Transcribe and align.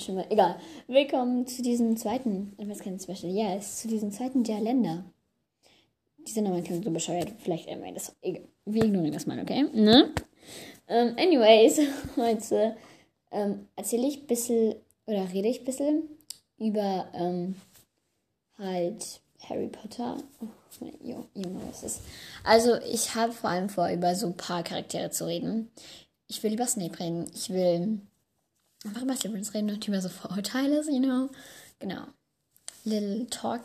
Stimme. 0.00 0.30
Egal. 0.30 0.56
Willkommen 0.86 1.46
zu 1.46 1.60
diesem 1.60 1.96
zweiten, 1.96 2.54
ich 2.56 2.66
weiß 2.66 2.78
kein 2.78 2.98
Special, 2.98 3.30
ja, 3.30 3.54
yes, 3.54 3.82
zu 3.82 3.88
diesem 3.88 4.10
zweiten 4.10 4.42
der 4.42 4.60
Länder. 4.60 5.04
Dieser 6.26 6.40
Name 6.40 6.62
klingt 6.62 6.84
so 6.84 6.90
bescheuert. 6.90 7.30
Vielleicht 7.38 7.68
einmal 7.68 7.92
das. 7.92 8.16
Egal. 8.22 8.48
Wir 8.64 8.84
ignorieren 8.84 9.12
das 9.12 9.26
mal, 9.26 9.38
okay? 9.38 9.64
Ne? 9.74 10.12
Um, 10.86 11.16
anyways, 11.18 11.80
heute 12.16 12.76
ähm, 13.30 13.66
erzähle 13.76 14.06
ich 14.06 14.22
ein 14.22 14.26
bisschen 14.26 14.74
oder 15.06 15.30
rede 15.32 15.48
ich 15.48 15.60
ein 15.60 15.64
bisschen 15.64 16.02
über 16.58 17.06
ähm, 17.12 17.56
halt 18.58 19.20
Harry 19.48 19.68
Potter. 19.68 20.16
Oh, 20.40 20.46
mein 20.80 20.94
Junge, 21.02 21.60
was 21.68 21.82
ist. 21.82 22.00
Also, 22.42 22.76
ich 22.90 23.14
habe 23.14 23.32
vor 23.32 23.50
allem 23.50 23.68
vor, 23.68 23.88
über 23.90 24.14
so 24.14 24.28
ein 24.28 24.36
paar 24.36 24.62
Charaktere 24.62 25.10
zu 25.10 25.26
reden. 25.26 25.70
Ich 26.26 26.42
will 26.42 26.54
über 26.54 26.66
Snape 26.66 26.98
reden. 27.00 27.30
Ich 27.34 27.50
will 27.50 28.00
einfach 28.84 29.02
über 29.02 29.16
Slytherins 29.16 29.54
reden 29.54 29.70
und 29.70 29.86
über 29.86 30.00
so 30.00 30.08
Vorurteile, 30.08 30.82
you 30.90 31.00
know. 31.00 31.28
Genau. 31.78 32.04
Little 32.84 33.26
Talk. 33.28 33.62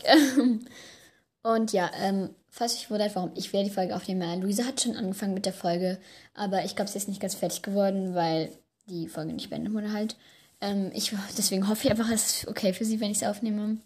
und 1.44 1.72
ja, 1.74 1.92
ähm, 2.02 2.30
falls 2.50 2.76
ich 2.76 2.90
wundert, 2.90 3.16
warum 3.16 3.32
ich 3.36 3.54
werde 3.54 3.70
die 3.70 3.74
Folge 3.74 3.96
aufnehmen. 3.96 4.42
Luisa 4.42 4.66
hat 4.66 4.82
schon 4.82 4.96
angefangen 4.96 5.34
mit 5.34 5.46
der 5.46 5.54
Folge, 5.54 6.00
aber 6.34 6.66
ich 6.66 6.76
glaube, 6.76 6.90
sie 6.90 6.98
ist 6.98 7.08
nicht 7.08 7.22
ganz 7.22 7.36
fertig 7.36 7.62
geworden, 7.62 8.16
weil 8.16 8.52
die 8.88 9.08
Folge 9.08 9.34
nicht 9.34 9.50
beendet 9.50 9.74
wurde 9.74 9.92
halt. 9.92 10.16
Ähm, 10.62 10.92
ich, 10.94 11.14
deswegen 11.38 11.68
hoffe 11.68 11.86
ich 11.86 11.92
einfach, 11.92 12.10
es 12.10 12.44
ist 12.44 12.48
okay 12.48 12.74
für 12.74 12.86
sie, 12.86 13.00
wenn 13.00 13.12
ich 13.12 13.22
es 13.22 13.28
aufnehme. 13.28 13.78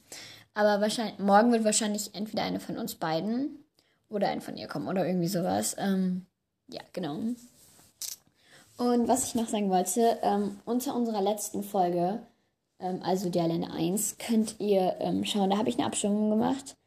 Aber 0.53 0.81
wahrscheinlich, 0.81 1.19
morgen 1.19 1.51
wird 1.51 1.63
wahrscheinlich 1.63 2.13
entweder 2.13 2.43
eine 2.43 2.59
von 2.59 2.77
uns 2.77 2.95
beiden 2.95 3.63
oder 4.09 4.29
eine 4.29 4.41
von 4.41 4.57
ihr 4.57 4.67
kommen 4.67 4.87
oder 4.87 5.05
irgendwie 5.05 5.27
sowas. 5.27 5.75
Ähm, 5.79 6.25
ja, 6.67 6.81
genau. 6.93 7.19
Und 8.79 9.09
was 9.09 9.27
ich 9.27 9.35
noch 9.35 9.49
sagen 9.49 9.69
wollte, 9.69 10.19
ähm, 10.21 10.57
unter 10.63 10.95
unserer 10.95 11.21
letzten 11.21 11.63
Folge, 11.63 12.21
ähm, 12.79 13.01
also 13.03 13.29
der 13.29 13.49
Länder 13.49 13.73
1, 13.73 14.17
könnt 14.19 14.55
ihr 14.59 14.95
ähm, 14.99 15.25
schauen, 15.25 15.49
da 15.49 15.57
habe 15.57 15.67
ich 15.67 15.77
eine 15.77 15.85
Abstimmung 15.85 16.29
gemacht. 16.29 16.77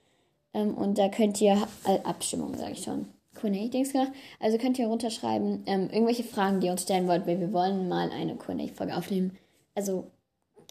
Ähm, 0.54 0.74
und 0.74 0.96
da 0.96 1.10
könnt 1.10 1.38
ihr, 1.42 1.68
äh, 1.84 1.98
Abstimmung 2.04 2.56
sage 2.56 2.72
ich 2.72 2.82
schon, 2.82 3.08
Q&A-Dings 3.38 3.92
gemacht. 3.92 4.12
Also 4.40 4.56
könnt 4.56 4.78
ihr 4.78 4.86
runterschreiben, 4.86 5.64
ähm, 5.66 5.90
irgendwelche 5.90 6.24
Fragen, 6.24 6.60
die 6.60 6.68
ihr 6.68 6.72
uns 6.72 6.84
stellen 6.84 7.08
wollt, 7.08 7.26
weil 7.26 7.40
wir 7.40 7.52
wollen 7.52 7.90
mal 7.90 8.10
eine 8.10 8.36
Q&A-Folge 8.36 8.96
aufnehmen. 8.96 9.36
Also 9.74 10.06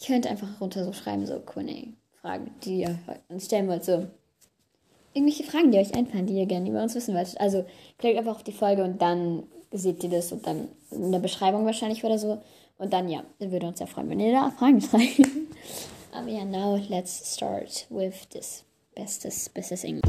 könnt 0.03 0.25
einfach 0.25 0.59
runter 0.59 0.83
so 0.83 0.91
schreiben, 0.91 1.27
so 1.27 1.39
Q&A-Fragen, 1.39 2.49
die 2.63 2.79
ihr 2.79 2.97
uns 3.29 3.45
stellen 3.45 3.67
wollt, 3.67 3.85
so 3.85 4.07
irgendwelche 5.13 5.43
Fragen, 5.43 5.69
die 5.69 5.77
euch 5.77 5.93
einfallen, 5.93 6.25
die 6.25 6.39
ihr 6.39 6.47
gerne 6.47 6.67
über 6.67 6.81
uns 6.81 6.95
wissen 6.95 7.13
wollt. 7.13 7.39
Also 7.39 7.63
klickt 7.99 8.17
einfach 8.17 8.37
auf 8.37 8.43
die 8.43 8.53
Folge 8.53 8.83
und 8.83 9.03
dann 9.03 9.43
seht 9.71 10.03
ihr 10.03 10.09
das 10.09 10.31
und 10.31 10.45
dann 10.45 10.67
in 10.91 11.11
der 11.11 11.19
Beschreibung 11.19 11.65
wahrscheinlich 11.65 12.03
oder 12.03 12.17
so. 12.17 12.41
Und 12.77 12.91
dann, 12.93 13.09
ja, 13.09 13.23
würde 13.39 13.67
uns 13.67 13.79
ja 13.79 13.85
freuen, 13.85 14.09
wenn 14.09 14.19
ihr 14.19 14.31
da 14.31 14.51
Fragen 14.51 14.81
schreibt. 14.81 15.21
Aber 16.11 16.27
ja, 16.27 16.43
now 16.43 16.79
let's 16.89 17.35
start 17.35 17.85
with 17.89 18.27
this 18.29 18.63
bestes, 18.95 19.49
bestes 19.49 19.83
Englisch. 19.83 20.01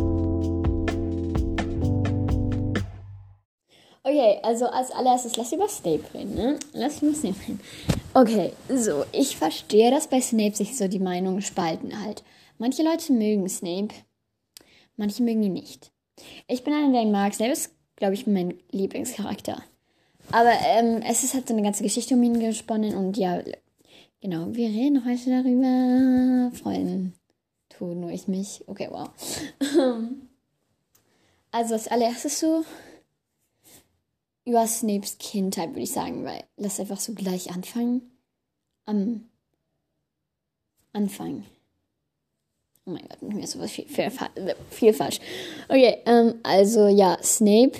Okay, 4.05 4.41
also 4.43 4.67
als 4.67 4.91
allererstes 4.91 5.37
lass 5.37 5.53
über 5.53 5.69
Snape 5.69 6.03
reden, 6.13 6.35
ne? 6.35 6.59
Lass 6.73 7.01
über 7.01 7.15
Snape 7.15 7.37
reden. 7.47 7.61
Okay, 8.15 8.53
so, 8.69 9.05
ich 9.13 9.37
verstehe, 9.37 9.91
dass 9.91 10.09
bei 10.09 10.21
Snape 10.21 10.57
sich 10.57 10.77
so 10.77 10.89
die 10.89 10.99
Meinungen 10.99 11.41
spalten 11.41 12.03
halt. 12.03 12.25
Manche 12.59 12.83
Leute 12.83 13.13
mögen 13.13 13.49
Snape, 13.49 13.95
manche 14.97 15.23
mögen 15.23 15.43
ihn 15.45 15.53
nicht. 15.53 15.93
Ich 16.49 16.65
bin 16.65 16.75
einer, 16.75 16.93
der 16.93 17.03
ihn 17.03 17.13
mag. 17.13 17.33
Snape 17.33 17.53
ist, 17.53 17.71
glaube 17.97 18.15
ich, 18.15 18.27
mein 18.27 18.55
Lieblingscharakter. 18.71 19.63
Aber 20.31 20.53
ähm, 20.67 21.03
es 21.03 21.25
ist 21.25 21.35
halt 21.35 21.49
so 21.49 21.55
eine 21.55 21.63
ganze 21.63 21.83
Geschichte 21.83 22.15
um 22.15 22.23
ihn 22.23 22.41
gesponnen 22.41 22.95
und 22.95 23.17
ja, 23.17 23.43
genau, 24.21 24.55
wir 24.55 24.69
reden 24.69 25.05
heute 25.05 25.31
darüber. 25.31 26.57
Freuen 26.57 27.15
tue 27.83 27.97
nur 27.97 28.11
ich 28.11 28.29
mich. 28.29 28.63
Okay, 28.67 28.89
wow. 28.91 29.11
also 31.51 31.75
als 31.75 31.89
allererstes 31.89 32.39
so 32.39 32.65
über 34.45 34.67
Snapes 34.67 35.19
Kindheit, 35.19 35.71
würde 35.71 35.83
ich 35.83 35.93
sagen, 35.93 36.25
weil 36.25 36.45
lass 36.57 36.81
einfach 36.81 37.01
so 37.01 37.15
gleich 37.15 37.51
anfangen. 37.51 38.03
Am 38.85 39.29
Anfang. 40.93 41.45
Oh 42.85 42.91
mein 42.91 43.07
Gott, 43.09 43.23
mir 43.23 43.45
ist 43.45 43.53
sowas 43.53 43.71
viel, 43.71 43.87
viel, 43.87 44.11
viel 44.71 44.93
falsch. 44.93 45.21
Okay, 45.69 45.99
ähm, 46.05 46.41
also 46.43 46.89
ja, 46.89 47.17
Snape. 47.23 47.79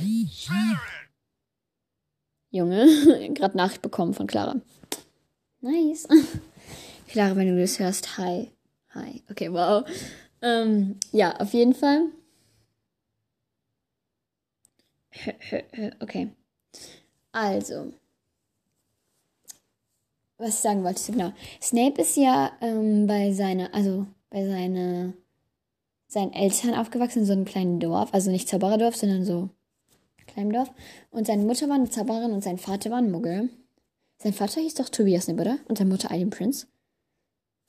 Junge, 2.51 3.31
gerade 3.35 3.57
Nachricht 3.57 3.83
bekommen 3.83 4.15
von 4.15 4.29
Clara. 4.29 4.61
Nice. 5.61 6.07
Clara, 7.09 7.35
wenn 7.35 7.55
du 7.55 7.61
das 7.61 7.81
hörst, 7.81 8.17
hi. 8.17 8.53
Hi. 8.95 9.23
Okay, 9.29 9.53
wow. 9.53 9.85
Ähm, 10.41 10.99
ja, 11.11 11.37
auf 11.41 11.53
jeden 11.53 11.75
Fall. 11.75 12.09
Okay. 16.01 16.31
Also. 17.33 17.93
Was 20.39 20.51
ich 20.51 20.55
sagen 20.57 20.85
wollte, 20.85 21.13
genau. 21.13 21.33
Snape 21.61 22.03
ist 22.03 22.17
ja 22.17 22.53
ähm, 22.61 23.07
bei 23.07 23.33
seiner, 23.33 23.73
also 23.75 24.07
bei 24.33 24.47
seiner, 24.47 25.13
seinen 26.09 26.33
Eltern 26.33 26.75
aufgewachsen 26.75 27.21
in 27.21 27.25
so 27.27 27.33
einem 27.35 27.45
kleinen 27.45 27.81
Dorf. 27.81 28.13
Also 28.13 28.31
nicht 28.31 28.49
Zaubererdorf, 28.49 28.97
sondern 28.97 29.25
so 29.25 29.51
kleinem 30.27 30.53
Dorf. 30.53 30.73
Und 31.11 31.27
seine 31.27 31.45
Mutter 31.45 31.69
war 31.69 31.77
eine 31.77 31.91
Zauberin 31.91 32.33
und 32.33 32.43
sein 32.43 32.59
Vater 32.59 32.91
war 32.91 32.99
ein 32.99 33.11
Muggel. 33.11 33.51
Sein 34.19 34.33
Vater 34.33 34.61
hieß 34.61 34.75
doch 34.75 34.89
Tobias 34.89 35.25
Snape, 35.25 35.43
oder? 35.43 35.59
Und 35.69 35.79
seine 35.79 35.91
Mutter 35.91 36.11
Eileen 36.11 36.31
Prince. 36.31 36.67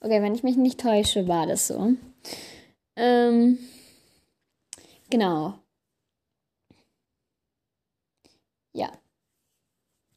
Okay, 0.00 0.22
wenn 0.22 0.34
ich 0.34 0.42
mich 0.42 0.56
nicht 0.56 0.80
täusche, 0.80 1.28
war 1.28 1.46
das 1.46 1.66
so. 1.66 1.92
Ähm, 2.96 3.58
genau. 5.10 5.54
Ja. 8.72 8.90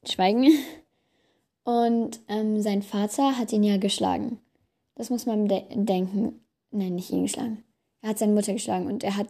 Schweigen. 0.05 0.47
Und 1.63 2.21
ähm, 2.29 2.61
sein 2.61 2.81
Vater 2.81 3.37
hat 3.37 3.51
ihn 3.51 3.63
ja 3.63 3.77
geschlagen. 3.77 4.39
Das 4.97 5.09
muss 5.09 5.25
man 5.25 5.47
de 5.47 5.63
denken. 5.75 6.41
Nein, 6.71 6.95
nicht 6.95 7.11
ihn 7.11 7.23
geschlagen. 7.23 7.63
Er 8.01 8.09
hat 8.09 8.17
seine 8.17 8.33
Mutter 8.33 8.53
geschlagen 8.53 8.87
und 8.87 9.03
er 9.03 9.15
hat 9.15 9.27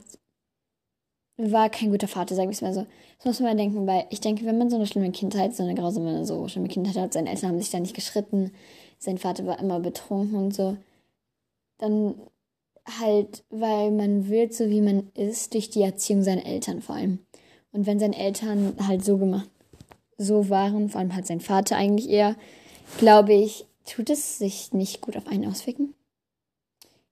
war 1.38 1.70
kein 1.70 1.92
guter 1.92 2.08
Vater, 2.08 2.34
sag 2.36 2.50
ich 2.50 2.62
mal 2.62 2.74
so. 2.74 2.86
Das 3.18 3.26
muss 3.26 3.40
man 3.40 3.58
denken, 3.58 3.86
weil 3.86 4.06
ich 4.10 4.22
denke, 4.22 4.46
wenn 4.46 4.58
man 4.58 4.70
so 4.70 4.76
eine 4.76 4.88
schlimme 4.88 5.12
Kindheit, 5.12 5.56
so 5.56 5.64
eine 5.64 5.76
grausame, 5.76 6.26
so 6.26 6.48
schlimme 6.48 6.68
Kindheit 6.68 6.96
hat, 6.96 7.14
seine 7.14 7.30
Eltern 7.30 7.50
haben 7.50 7.60
sich 7.60 7.70
da 7.70 7.80
nicht 7.80 7.96
geschritten, 7.96 8.52
sein 8.98 9.20
Vater 9.20 9.46
war 9.46 9.60
immer 9.60 9.80
betrunken 9.80 10.36
und 10.36 10.56
so. 10.56 10.78
Dann 11.78 12.16
halt, 13.00 13.44
weil 13.50 13.92
man 13.92 14.30
wird, 14.30 14.54
so 14.54 14.70
wie 14.70 14.82
man 14.82 15.12
ist, 15.14 15.54
durch 15.54 15.70
die 15.70 15.84
Erziehung 15.84 16.24
seiner 16.24 16.46
Eltern 16.46 16.82
vor 16.82 16.96
allem. 16.96 17.20
Und 17.72 17.86
wenn 17.86 18.00
seine 18.00 18.18
Eltern 18.18 18.74
halt 18.88 19.06
so 19.06 19.18
gemacht, 19.18 19.50
so 20.18 20.50
waren, 20.50 20.90
vor 20.90 21.02
allem 21.02 21.14
halt 21.14 21.28
sein 21.28 21.42
Vater 21.42 21.76
eigentlich 21.76 22.10
eher, 22.10 22.36
glaube 22.98 23.34
ich, 23.34 23.66
tut 23.88 24.10
es 24.10 24.38
sich 24.38 24.74
nicht 24.74 25.02
gut 25.02 25.18
auf 25.18 25.28
einen 25.28 25.50
auswirken. 25.50 25.94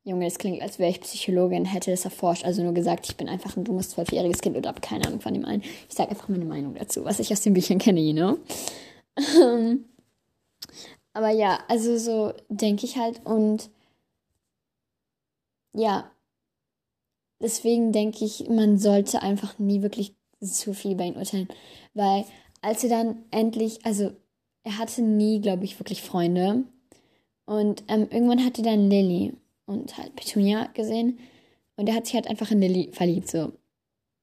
Junge, 0.03 0.27
es 0.27 0.37
klingt, 0.37 0.61
als 0.61 0.77
wäre 0.77 0.91
ich 0.91 1.01
Psychologin, 1.01 1.65
hätte 1.65 1.91
es 1.91 2.05
erforscht, 2.05 2.45
also 2.45 2.61
nur 2.61 2.75
gesagt, 2.75 3.07
ich 3.09 3.17
bin 3.17 3.27
einfach 3.27 3.57
ein 3.57 3.63
dummes 3.63 3.89
zwölfjähriges 3.89 4.41
Kind 4.41 4.55
und 4.55 4.67
habe 4.67 4.79
keine 4.79 5.07
Ahnung 5.07 5.19
von 5.19 5.33
dem 5.33 5.45
allen. 5.45 5.63
Ich 5.89 5.95
sage 5.95 6.11
einfach 6.11 6.29
meine 6.29 6.45
Meinung 6.45 6.75
dazu, 6.75 7.03
was 7.05 7.19
ich 7.19 7.31
aus 7.31 7.41
den 7.41 7.55
Büchern 7.55 7.79
kenne, 7.79 8.01
you 8.01 8.13
know? 8.13 8.37
Aber 11.13 11.29
ja, 11.31 11.63
also 11.69 11.97
so 11.97 12.33
denke 12.49 12.85
ich 12.85 12.97
halt 12.97 13.25
und 13.25 13.71
ja, 15.73 16.11
deswegen 17.41 17.91
denke 17.91 18.25
ich, 18.25 18.47
man 18.47 18.77
sollte 18.77 19.23
einfach 19.23 19.57
nie 19.57 19.81
wirklich 19.81 20.13
zu 20.39 20.73
viel 20.73 20.95
bei 20.95 21.05
ihm 21.05 21.15
urteilen, 21.15 21.47
weil 21.95 22.25
als 22.61 22.83
er 22.83 22.89
dann 22.89 23.23
endlich, 23.31 23.85
also 23.85 24.11
er 24.65 24.77
hatte 24.77 25.01
nie, 25.01 25.39
glaube 25.39 25.63
ich, 25.63 25.79
wirklich 25.79 26.01
Freunde 26.01 26.63
und 27.45 27.83
ähm, 27.87 28.07
irgendwann 28.11 28.43
hatte 28.43 28.61
dann 28.63 28.89
Lilly 28.89 29.33
und 29.65 29.97
halt 29.97 30.15
Petunia 30.15 30.67
gesehen 30.73 31.19
und 31.77 31.87
er 31.87 31.95
hat 31.95 32.07
sich 32.07 32.15
halt 32.15 32.27
einfach 32.27 32.51
in 32.51 32.59
Lilly 32.59 32.89
verliebt, 32.91 33.29
so. 33.29 33.53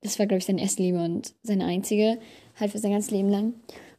Das 0.03 0.19
war, 0.19 0.27
glaube 0.27 0.39
ich, 0.39 0.45
seine 0.45 0.61
erste 0.61 0.83
Liebe 0.83 1.03
und 1.03 1.33
seine 1.45 1.65
einzige, 1.65 2.19
halt 2.59 2.73
für 2.73 2.79
sein 2.79 2.91
ganzes 2.91 3.13
Leben 3.13 3.31
lang. 3.31 3.55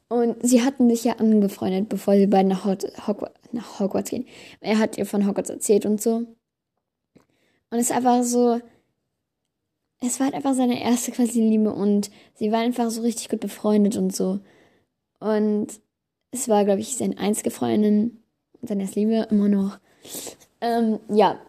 Und 0.10 0.36
sie 0.46 0.62
hatten 0.62 0.90
sich 0.90 1.06
ja 1.06 1.14
angefreundet, 1.14 1.88
bevor 1.88 2.16
sie 2.16 2.28
beide 2.28 2.50
nach, 2.50 2.66
Hogwarts, 2.66 3.34
nach 3.54 3.80
Hogwarts 3.80 4.10
gehen. 4.10 4.28
Er 4.60 4.80
hat 4.80 4.98
ihr 4.98 5.06
von 5.06 5.26
Hogwarts 5.26 5.50
erzählt 5.50 5.86
und 5.86 6.02
so. 6.02 6.18
Und 6.18 7.80
es 7.80 7.90
ist 7.90 7.96
einfach 7.96 8.22
so, 8.24 8.60
es 10.02 10.20
war 10.20 10.26
halt 10.26 10.36
einfach 10.36 10.54
seine 10.54 10.84
erste 10.84 11.12
quasi 11.14 11.40
Liebe 11.40 11.72
und 11.74 12.12
sie 12.36 12.52
waren 12.52 12.66
einfach 12.66 12.90
so 12.92 13.02
richtig 13.02 13.30
gut 13.30 13.40
befreundet 13.40 13.96
und 13.96 14.14
so. 14.14 14.42
Und 15.20 15.80
es 16.34 16.50
war, 16.50 16.66
glaube 16.66 16.82
ich, 16.82 16.98
seine 16.98 17.18
einzige 17.20 17.52
Freundin, 17.52 18.24
seine 18.62 18.86
Liebe 18.86 19.28
immer 19.30 19.48
noch. 19.48 19.80
Ähm, 20.62 21.00
ja. 21.10 21.40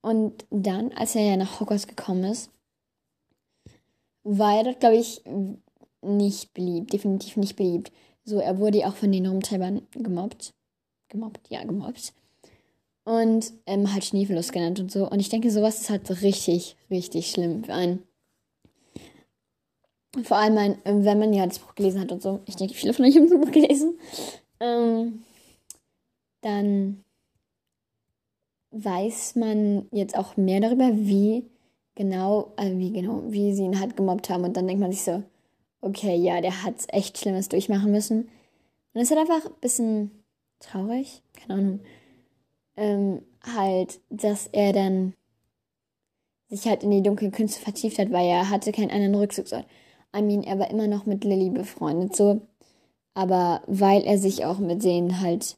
Und 0.00 0.46
dann, 0.50 0.92
als 0.92 1.14
er 1.14 1.22
ja 1.22 1.36
nach 1.36 1.60
Hogwarts 1.60 1.86
gekommen 1.86 2.24
ist, 2.24 2.50
war 4.22 4.56
er 4.56 4.64
dort, 4.64 4.80
glaube 4.80 4.96
ich, 4.96 5.22
nicht 6.00 6.54
beliebt, 6.54 6.92
definitiv 6.92 7.36
nicht 7.36 7.56
beliebt. 7.56 7.92
So, 8.24 8.38
er 8.40 8.58
wurde 8.58 8.86
auch 8.86 8.94
von 8.94 9.12
den 9.12 9.26
Rumtreibern 9.26 9.82
gemobbt. 9.92 10.54
gemobbt, 11.08 11.50
ja, 11.50 11.62
gemobbt. 11.64 12.14
Und 13.04 13.52
ähm, 13.66 13.92
halt 13.92 14.04
Schneeverlust 14.04 14.52
genannt 14.52 14.80
und 14.80 14.90
so. 14.90 15.10
Und 15.10 15.20
ich 15.20 15.28
denke, 15.28 15.50
sowas 15.50 15.80
ist 15.80 15.90
halt 15.90 16.08
richtig, 16.22 16.76
richtig 16.90 17.30
schlimm 17.30 17.64
für 17.64 17.74
einen. 17.74 18.02
Vor 20.24 20.36
allem, 20.36 20.58
ein, 20.58 20.78
wenn 20.84 21.18
man 21.18 21.32
ja 21.32 21.46
das 21.46 21.60
Buch 21.60 21.74
gelesen 21.74 22.00
hat 22.00 22.10
und 22.10 22.22
so. 22.22 22.40
Ich 22.46 22.56
denke, 22.56 22.74
viele 22.74 22.92
von 22.92 23.04
euch 23.04 23.16
haben 23.16 23.28
das 23.28 23.40
Buch 23.40 23.52
gelesen. 23.52 23.98
Ähm, 24.58 25.22
dann 26.40 27.04
weiß 28.72 29.36
man 29.36 29.86
jetzt 29.92 30.16
auch 30.16 30.36
mehr 30.36 30.60
darüber, 30.60 30.90
wie 30.92 31.44
genau, 31.94 32.52
also 32.56 32.78
wie 32.78 32.92
genau, 32.92 33.22
wie 33.28 33.54
sie 33.54 33.64
ihn 33.64 33.80
halt 33.80 33.96
gemobbt 33.96 34.30
haben. 34.30 34.44
Und 34.44 34.56
dann 34.56 34.66
denkt 34.66 34.80
man 34.80 34.92
sich 34.92 35.02
so, 35.02 35.22
okay, 35.80 36.16
ja, 36.16 36.40
der 36.40 36.62
hat 36.62 36.74
echt 36.88 37.18
Schlimmes 37.18 37.48
durchmachen 37.48 37.90
müssen. 37.90 38.22
Und 38.92 39.00
es 39.00 39.10
ist 39.10 39.16
halt 39.16 39.28
einfach 39.28 39.46
ein 39.46 39.60
bisschen 39.60 40.10
traurig, 40.58 41.22
keine 41.34 41.60
Ahnung, 41.60 41.80
ähm, 42.76 43.22
halt, 43.42 44.00
dass 44.10 44.48
er 44.48 44.72
dann 44.72 45.14
sich 46.48 46.66
halt 46.66 46.82
in 46.82 46.90
die 46.90 47.02
dunklen 47.02 47.30
Künste 47.30 47.60
vertieft 47.60 47.98
hat, 47.98 48.10
weil 48.10 48.26
er 48.26 48.50
hatte 48.50 48.72
keinen 48.72 48.90
anderen 48.90 49.14
Rückzugsort. 49.14 49.64
I 50.14 50.22
mean, 50.22 50.42
er 50.42 50.58
war 50.58 50.70
immer 50.70 50.88
noch 50.88 51.06
mit 51.06 51.24
Lilly 51.24 51.50
befreundet, 51.50 52.16
so. 52.16 52.40
Aber 53.14 53.62
weil 53.66 54.02
er 54.02 54.18
sich 54.18 54.44
auch 54.44 54.58
mit 54.58 54.84
denen 54.84 55.20
halt 55.20 55.56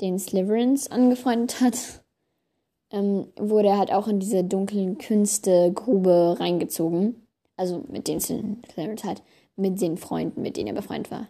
den 0.00 0.18
Slytherins 0.18 0.90
angefreundet 0.90 1.60
hat, 1.60 2.04
ähm, 2.90 3.28
wurde 3.36 3.68
er 3.68 3.78
halt 3.78 3.92
auch 3.92 4.08
in 4.08 4.20
diese 4.20 4.44
dunklen 4.44 4.98
Künste-Grube 4.98 6.36
reingezogen. 6.38 7.26
Also 7.56 7.84
mit 7.88 8.06
den 8.08 8.20
Slytherins 8.20 9.04
halt, 9.04 9.22
mit 9.56 9.80
den 9.80 9.96
Freunden, 9.96 10.42
mit 10.42 10.56
denen 10.56 10.68
er 10.68 10.74
befreundet 10.74 11.10
war. 11.10 11.28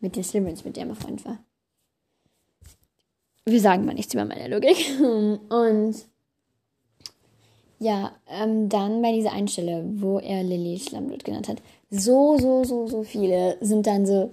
Mit 0.00 0.16
den 0.16 0.24
Slytherins, 0.24 0.64
mit 0.64 0.76
denen 0.76 0.90
er 0.90 0.94
befreundet 0.94 1.24
war. 1.24 1.38
Wir 3.44 3.60
sagen 3.60 3.86
mal 3.86 3.94
nichts 3.94 4.12
über 4.12 4.24
meine 4.24 4.48
Logik. 4.48 4.76
Und 5.00 5.94
ja, 7.78 8.12
ähm, 8.28 8.68
dann 8.68 9.02
bei 9.02 9.12
dieser 9.12 9.32
Einstelle, 9.32 9.84
wo 9.94 10.18
er 10.18 10.42
Lilly 10.42 10.78
Schlammblut 10.78 11.24
genannt 11.24 11.48
hat, 11.48 11.62
so, 11.90 12.36
so, 12.38 12.64
so, 12.64 12.86
so 12.86 13.02
viele 13.02 13.56
sind 13.60 13.86
dann 13.86 14.04
so, 14.04 14.30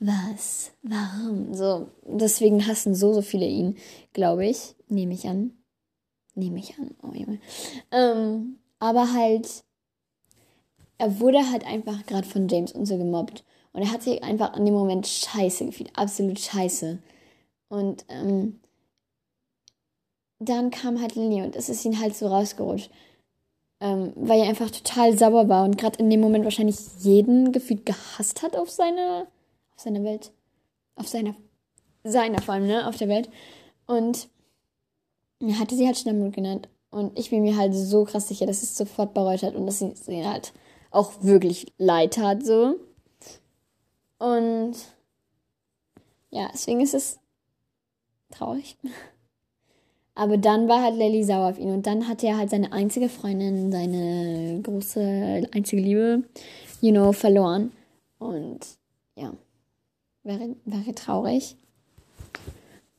was, 0.00 0.72
warum? 0.82 1.54
So, 1.54 1.88
deswegen 2.06 2.66
hassen 2.66 2.94
so, 2.94 3.12
so 3.14 3.22
viele 3.22 3.46
ihn, 3.46 3.76
glaube 4.12 4.46
ich, 4.46 4.74
nehme 4.88 5.14
ich 5.14 5.26
an. 5.26 5.52
Nehme 6.34 6.58
ich 6.58 6.76
an, 6.78 6.90
oh 7.02 7.14
Junge. 7.14 7.38
Ähm, 7.90 8.58
aber 8.78 9.12
halt, 9.12 9.64
er 10.98 11.20
wurde 11.20 11.50
halt 11.50 11.64
einfach 11.66 12.04
gerade 12.06 12.26
von 12.26 12.48
James 12.48 12.72
und 12.72 12.86
so 12.86 12.98
gemobbt. 12.98 13.44
Und 13.72 13.82
er 13.82 13.92
hat 13.92 14.02
sich 14.02 14.22
einfach 14.22 14.52
an 14.52 14.64
dem 14.64 14.74
Moment 14.74 15.06
scheiße 15.06 15.66
gefühlt, 15.66 15.90
absolut 15.96 16.38
scheiße. 16.38 16.98
Und 17.68 18.04
ähm, 18.08 18.60
dann 20.44 20.70
kam 20.70 21.00
halt 21.00 21.14
Lilly 21.14 21.42
und 21.42 21.56
es 21.56 21.68
ist 21.68 21.84
ihn 21.84 22.00
halt 22.00 22.16
so 22.16 22.26
rausgerutscht. 22.26 22.90
Ähm, 23.80 24.12
weil 24.14 24.40
er 24.40 24.48
einfach 24.48 24.70
total 24.70 25.16
sauer 25.18 25.48
war 25.48 25.64
und 25.64 25.76
gerade 25.76 25.98
in 25.98 26.08
dem 26.08 26.20
Moment 26.20 26.44
wahrscheinlich 26.44 26.76
jeden 27.00 27.52
gefühlt 27.52 27.84
gehasst 27.84 28.42
hat 28.42 28.56
auf 28.56 28.70
seine, 28.70 29.26
auf 29.74 29.82
seine 29.82 30.04
Welt. 30.04 30.32
Auf 30.96 31.08
seiner, 31.08 31.34
seiner 32.04 32.40
vor 32.40 32.54
allem, 32.54 32.66
ne, 32.66 32.86
auf 32.86 32.96
der 32.96 33.08
Welt. 33.08 33.28
Und 33.86 34.28
er 35.40 35.58
hatte 35.58 35.76
sie 35.76 35.86
halt 35.86 35.98
Schnellmut 35.98 36.34
genannt. 36.34 36.68
Und 36.90 37.18
ich 37.18 37.30
bin 37.30 37.42
mir 37.42 37.56
halt 37.56 37.74
so 37.74 38.04
krass 38.04 38.28
sicher, 38.28 38.46
dass 38.46 38.62
es 38.62 38.76
sofort 38.76 39.14
bereut 39.14 39.42
hat 39.42 39.56
und 39.56 39.66
dass 39.66 39.80
sie, 39.80 39.92
sie 39.96 40.24
halt 40.24 40.52
auch 40.92 41.12
wirklich 41.22 41.66
leid 41.76 42.16
hat, 42.18 42.44
so. 42.44 42.76
Und 44.18 44.76
ja, 46.30 46.48
deswegen 46.52 46.80
ist 46.80 46.94
es 46.94 47.18
traurig. 48.30 48.76
Aber 50.14 50.36
dann 50.36 50.68
war 50.68 50.82
halt 50.82 50.96
Lily 50.96 51.24
sauer 51.24 51.50
auf 51.50 51.58
ihn 51.58 51.70
und 51.70 51.86
dann 51.86 52.06
hatte 52.08 52.26
er 52.26 52.38
halt 52.38 52.50
seine 52.50 52.72
einzige 52.72 53.08
Freundin, 53.08 53.72
seine 53.72 54.60
große, 54.62 55.48
einzige 55.52 55.82
Liebe, 55.82 56.22
you 56.80 56.92
know, 56.92 57.12
verloren. 57.12 57.72
Und 58.18 58.60
ja, 59.16 59.32
wäre, 60.22 60.54
wäre 60.64 60.94
traurig. 60.94 61.56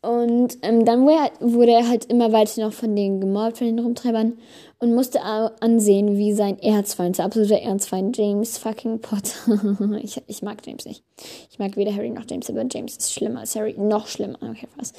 Und 0.01 0.59
ähm, 0.61 0.85
dann 0.85 1.03
wurde 1.03 1.15
er, 1.15 1.31
wurde 1.39 1.71
er 1.71 1.87
halt 1.87 2.05
immer 2.05 2.31
weiter 2.31 2.61
noch 2.61 2.73
von 2.73 2.95
denen 2.95 3.19
gemobbt, 3.21 3.57
von 3.57 3.65
den 3.65 3.79
Rumtreibern 3.79 4.37
und 4.77 4.93
musste 4.93 5.21
ansehen, 5.23 6.17
wie 6.17 6.33
sein 6.33 6.59
Erzfeind, 6.59 7.15
sein 7.15 7.25
absoluter 7.25 7.59
Erzfeind, 7.59 8.15
James 8.15 8.59
fucking 8.59 8.99
Potter. 8.99 9.97
ich, 10.03 10.21
ich 10.27 10.43
mag 10.43 10.57
James 10.63 10.85
nicht. 10.85 11.03
Ich 11.49 11.57
mag 11.57 11.75
weder 11.75 11.95
Harry 11.95 12.11
noch 12.11 12.25
James, 12.29 12.49
aber 12.51 12.65
James 12.69 12.97
ist 12.97 13.13
schlimmer 13.13 13.39
als 13.39 13.55
Harry. 13.55 13.73
Noch 13.79 14.05
schlimmer. 14.05 14.37
Okay, 14.43 14.67
was. 14.75 14.93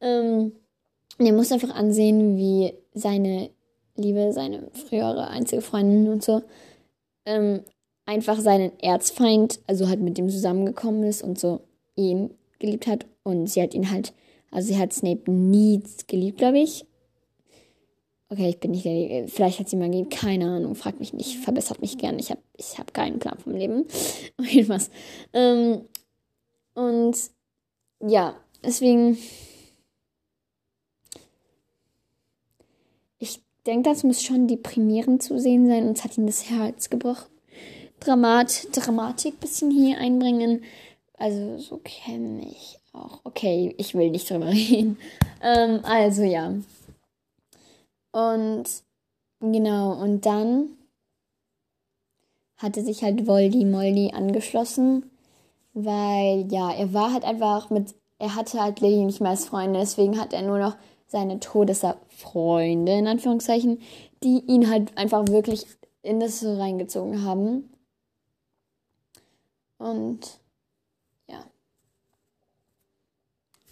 Ähm, 0.00 0.52
er 1.18 1.32
musste 1.32 1.54
einfach 1.54 1.74
ansehen, 1.74 2.36
wie 2.36 2.74
seine 2.92 3.50
Liebe, 3.96 4.32
seine 4.32 4.70
frühere 4.72 5.28
einzige 5.28 5.62
Freundin 5.62 6.08
und 6.08 6.24
so, 6.24 6.42
ähm, 7.26 7.60
einfach 8.06 8.40
seinen 8.40 8.72
Erzfeind, 8.80 9.60
also 9.66 9.88
halt 9.88 10.00
mit 10.00 10.18
dem 10.18 10.28
zusammengekommen 10.28 11.04
ist 11.04 11.22
und 11.22 11.38
so 11.38 11.60
ihn 11.96 12.30
geliebt 12.58 12.86
hat. 12.86 13.06
Und 13.22 13.46
sie 13.46 13.62
hat 13.62 13.74
ihn 13.74 13.90
halt 13.90 14.12
also 14.54 14.68
sie 14.68 14.78
hat 14.78 14.92
Snape 14.92 15.28
nie 15.32 15.82
geliebt, 16.06 16.38
glaube 16.38 16.60
ich. 16.60 16.86
Okay, 18.28 18.50
ich 18.50 18.60
bin 18.60 18.70
nicht 18.70 18.84
der, 18.84 19.26
vielleicht 19.26 19.58
hat 19.58 19.68
sie 19.68 19.74
mal 19.76 19.90
geliebt, 19.90 20.12
keine 20.12 20.48
Ahnung, 20.48 20.76
fragt 20.76 21.00
mich 21.00 21.12
nicht, 21.12 21.38
verbessert 21.38 21.80
mich 21.80 21.98
gern. 21.98 22.20
Ich 22.20 22.30
habe 22.30 22.40
ich 22.56 22.78
hab 22.78 22.94
keinen 22.94 23.18
Plan 23.18 23.36
vom 23.38 23.54
Leben. 23.54 23.84
Auf 24.38 24.46
jeden 24.46 24.68
Fall. 24.68 24.80
Ähm, 25.32 25.88
und 26.74 27.16
ja, 28.00 28.36
deswegen. 28.64 29.18
Ich 33.18 33.40
denke, 33.66 33.88
das 33.88 34.04
muss 34.04 34.22
schon 34.22 34.46
deprimierend 34.48 35.22
zu 35.22 35.38
sehen 35.38 35.66
sein. 35.66 35.88
Uns 35.88 36.04
hat 36.04 36.16
ihm 36.18 36.26
das 36.26 36.50
Herz 36.50 36.90
gebrochen. 36.90 37.30
Dramat, 38.00 38.68
Dramatik 38.76 39.40
bisschen 39.40 39.70
hier 39.70 39.98
einbringen. 39.98 40.62
Also, 41.16 41.58
so 41.58 41.80
kenne 41.82 42.46
ich 42.46 42.78
auch. 42.92 43.20
Okay, 43.24 43.74
ich 43.78 43.94
will 43.94 44.10
nicht 44.10 44.28
drüber 44.30 44.48
reden. 44.50 44.98
Ähm, 45.42 45.80
also 45.84 46.22
ja. 46.22 46.54
Und 48.12 48.64
genau, 49.40 50.00
und 50.00 50.24
dann 50.26 50.68
hatte 52.56 52.82
sich 52.82 53.02
halt 53.02 53.26
Voldy 53.26 53.64
Moldy 53.64 54.12
angeschlossen, 54.14 55.10
weil 55.72 56.46
ja, 56.50 56.72
er 56.72 56.92
war 56.92 57.12
halt 57.12 57.24
einfach 57.24 57.70
mit, 57.70 57.94
er 58.18 58.36
hatte 58.36 58.62
halt 58.62 58.80
Lily 58.80 59.04
nicht 59.04 59.20
mehr 59.20 59.32
als 59.32 59.46
Freunde, 59.46 59.80
deswegen 59.80 60.20
hat 60.20 60.32
er 60.32 60.42
nur 60.42 60.58
noch 60.58 60.76
seine 61.14 61.40
Todesfreunde, 61.40 62.92
in 62.92 63.06
Anführungszeichen, 63.06 63.80
die 64.22 64.42
ihn 64.46 64.68
halt 64.68 64.96
einfach 64.98 65.26
wirklich 65.28 65.64
in 66.02 66.20
das 66.20 66.40
so 66.40 66.56
reingezogen 66.58 67.24
haben. 67.24 67.70
Und 69.78 70.38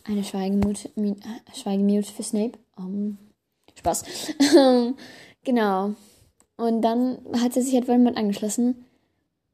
Eine 0.04 0.24
Schweigemute, 0.24 0.90
Schweigemute 1.54 2.12
für 2.12 2.22
Snape. 2.22 2.58
Um, 2.76 3.18
Spaß. 3.76 4.04
genau. 5.44 5.94
Und 6.56 6.82
dann 6.82 7.18
hat 7.40 7.52
sie 7.52 7.62
sich 7.62 7.74
halt 7.74 7.86
Voldemort 7.86 8.16
angeschlossen. 8.16 8.84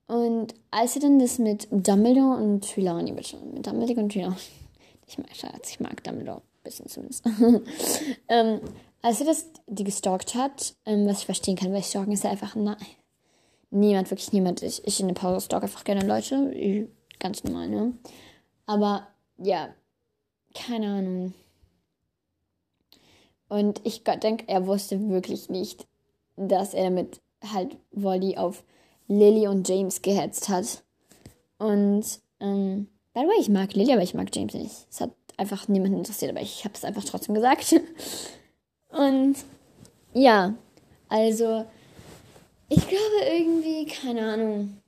Und 0.06 0.54
als 0.70 0.94
sie 0.94 1.00
dann 1.00 1.18
das 1.18 1.38
mit 1.38 1.68
Dumbledore 1.70 2.42
und 2.42 2.64
Trelawney, 2.64 3.12
mit 3.12 3.30
Dumbledore 3.66 4.00
und 4.00 4.12
Trelawney, 4.12 4.36
ich 5.06 5.18
mag, 5.18 5.36
Schatz, 5.36 5.70
ich 5.70 5.80
mag 5.80 6.02
Dumbledore, 6.02 6.40
bisschen 6.70 6.88
zumindest. 6.88 7.24
ähm, 8.28 8.60
als 9.02 9.18
sie 9.18 9.24
das, 9.24 9.46
die 9.66 9.84
gestalkt 9.84 10.34
hat, 10.34 10.74
ähm, 10.84 11.06
was 11.06 11.20
ich 11.20 11.26
verstehen 11.26 11.56
kann, 11.56 11.72
weil 11.72 11.82
Stalken 11.82 12.12
ist 12.12 12.24
ja 12.24 12.30
einfach, 12.30 12.54
nein, 12.54 12.76
niemand, 13.70 14.10
wirklich 14.10 14.32
niemand, 14.32 14.62
ich, 14.62 14.86
ich 14.86 15.00
in 15.00 15.08
der 15.08 15.14
Pause 15.14 15.44
stalk 15.44 15.62
einfach 15.62 15.84
gerne 15.84 16.06
Leute, 16.06 16.88
ganz 17.18 17.44
normal, 17.44 17.68
ne? 17.68 17.92
Aber, 18.66 19.08
ja, 19.38 19.74
keine 20.54 20.88
Ahnung. 20.88 21.34
Und 23.48 23.80
ich 23.84 24.04
denke, 24.04 24.44
er 24.46 24.66
wusste 24.66 25.08
wirklich 25.08 25.48
nicht, 25.48 25.86
dass 26.36 26.74
er 26.74 26.84
damit 26.84 27.20
halt 27.52 27.76
Wolli 27.92 28.36
auf 28.36 28.64
Lily 29.06 29.48
und 29.48 29.66
James 29.68 30.02
gehetzt 30.02 30.48
hat. 30.48 30.84
Und, 31.58 32.04
ähm, 32.40 32.88
by 33.14 33.20
the 33.20 33.26
way, 33.26 33.40
ich 33.40 33.48
mag 33.48 33.72
Lily, 33.72 33.92
aber 33.92 34.02
ich 34.02 34.14
mag 34.14 34.34
James 34.34 34.54
nicht. 34.54 34.86
Es 34.90 35.00
hat 35.00 35.12
einfach 35.38 35.68
niemanden 35.68 35.98
interessiert, 35.98 36.30
aber 36.30 36.42
ich 36.42 36.64
habe 36.64 36.74
es 36.74 36.84
einfach 36.84 37.04
trotzdem 37.04 37.34
gesagt. 37.34 37.80
und 38.90 39.36
ja, 40.12 40.54
also, 41.08 41.64
ich 42.68 42.86
glaube 42.86 43.24
irgendwie, 43.24 43.86
keine 43.86 44.32
Ahnung, 44.32 44.78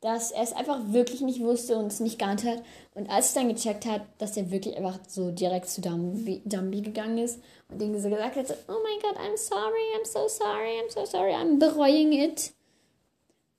dass 0.00 0.30
er 0.30 0.42
es 0.42 0.52
einfach 0.52 0.80
wirklich 0.92 1.20
nicht 1.20 1.40
wusste 1.40 1.76
und 1.76 1.86
es 1.86 1.98
nicht 1.98 2.18
geahnt 2.18 2.44
hat. 2.44 2.62
Und 2.94 3.10
als 3.10 3.28
es 3.28 3.34
dann 3.34 3.48
gecheckt 3.48 3.86
hat, 3.86 4.02
dass 4.18 4.36
er 4.36 4.50
wirklich 4.50 4.76
einfach 4.76 4.98
so 5.08 5.30
direkt 5.30 5.68
zu 5.68 5.80
Dumby, 5.80 6.42
Dumby 6.44 6.82
gegangen 6.82 7.18
ist 7.18 7.40
und 7.68 7.82
ihm 7.82 7.98
so 7.98 8.08
gesagt 8.08 8.36
hat, 8.36 8.56
oh 8.68 8.76
mein 8.84 9.00
Gott, 9.02 9.20
I'm 9.20 9.36
sorry, 9.36 9.82
I'm 9.98 10.06
so 10.06 10.28
sorry, 10.28 10.78
I'm 10.80 10.92
so 10.92 11.04
sorry, 11.04 11.32
I'm 11.32 11.58
bereuen 11.58 12.12
it. 12.12 12.52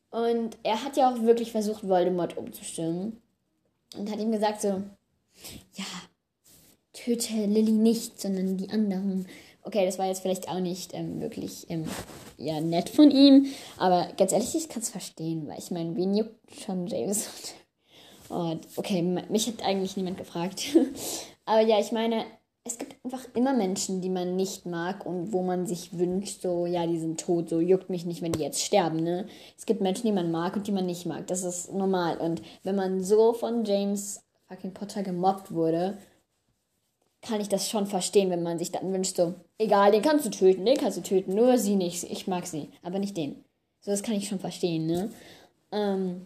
Und 0.09 0.57
er 0.63 0.83
hat 0.83 0.95
ja 0.95 1.11
auch 1.11 1.21
wirklich 1.23 1.51
versucht, 1.51 1.87
Voldemort 1.87 2.37
umzustimmen. 2.37 3.21
Und 3.97 4.09
hat 4.09 4.19
ihm 4.19 4.31
gesagt 4.31 4.61
so, 4.61 4.83
ja, 5.73 5.85
töte 6.93 7.33
Lilly 7.45 7.71
nicht, 7.71 8.19
sondern 8.19 8.57
die 8.57 8.69
anderen. 8.69 9.27
Okay, 9.63 9.85
das 9.85 9.99
war 9.99 10.07
jetzt 10.07 10.21
vielleicht 10.21 10.47
auch 10.47 10.59
nicht 10.59 10.93
ähm, 10.93 11.19
wirklich 11.19 11.69
ähm, 11.69 11.85
ja, 12.37 12.61
nett 12.61 12.89
von 12.89 13.11
ihm, 13.11 13.47
aber 13.77 14.07
ganz 14.17 14.31
ehrlich, 14.31 14.55
ich 14.55 14.69
kann 14.69 14.81
es 14.81 14.89
verstehen, 14.89 15.47
weil 15.47 15.59
ich 15.59 15.71
meine, 15.71 15.95
wen 15.95 16.15
juckt 16.15 16.61
schon 16.65 16.87
James? 16.87 17.29
Und 18.29 18.65
okay, 18.75 19.01
mich 19.01 19.47
hat 19.47 19.63
eigentlich 19.63 19.95
niemand 19.95 20.17
gefragt. 20.17 20.63
aber 21.45 21.61
ja, 21.61 21.79
ich 21.79 21.91
meine, 21.91 22.25
es 22.67 22.77
gibt 22.77 22.97
einfach 23.03 23.25
immer 23.33 23.53
Menschen, 23.53 24.01
die 24.01 24.09
man 24.09 24.35
nicht 24.35 24.65
mag 24.65 25.05
und 25.05 25.31
wo 25.31 25.41
man 25.41 25.65
sich 25.65 25.97
wünscht, 25.97 26.41
so, 26.41 26.65
ja, 26.65 26.85
die 26.85 26.99
sind 26.99 27.19
tot, 27.19 27.49
so 27.49 27.61
juckt 27.61 27.89
mich 27.89 28.05
nicht, 28.05 28.21
wenn 28.21 28.33
die 28.33 28.41
jetzt 28.41 28.61
sterben, 28.61 29.01
ne? 29.01 29.25
Es 29.57 29.65
gibt 29.65 29.81
Menschen, 29.81 30.05
die 30.05 30.11
man 30.11 30.31
mag 30.31 30.55
und 30.55 30.67
die 30.67 30.73
man 30.73 30.85
nicht 30.85 31.05
mag. 31.05 31.25
Das 31.27 31.43
ist 31.43 31.73
normal. 31.73 32.17
Und 32.17 32.41
wenn 32.63 32.75
man 32.75 33.01
so 33.01 33.33
von 33.33 33.63
James 33.63 34.26
fucking 34.47 34.73
Potter 34.73 35.03
gemobbt 35.03 35.51
wurde, 35.51 35.97
kann 37.21 37.41
ich 37.41 37.49
das 37.49 37.69
schon 37.69 37.87
verstehen, 37.87 38.29
wenn 38.29 38.43
man 38.43 38.59
sich 38.59 38.71
dann 38.71 38.93
wünscht, 38.93 39.17
so, 39.17 39.35
egal, 39.57 39.91
den 39.91 40.01
kannst 40.01 40.25
du 40.25 40.29
töten, 40.29 40.65
den 40.65 40.77
kannst 40.77 40.97
du 40.97 41.01
töten, 41.01 41.35
nur 41.35 41.57
sie 41.57 41.75
nicht. 41.75 42.03
Ich 42.03 42.27
mag 42.27 42.45
sie, 42.45 42.69
aber 42.83 42.99
nicht 42.99 43.17
den. 43.17 43.43
So, 43.81 43.91
das 43.91 44.03
kann 44.03 44.15
ich 44.15 44.27
schon 44.27 44.39
verstehen, 44.39 44.85
ne? 44.85 45.11
Ähm, 45.71 46.25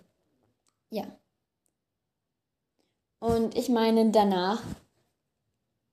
ja. 0.89 1.03
Und 3.19 3.57
ich 3.57 3.69
meine, 3.69 4.11
danach 4.11 4.61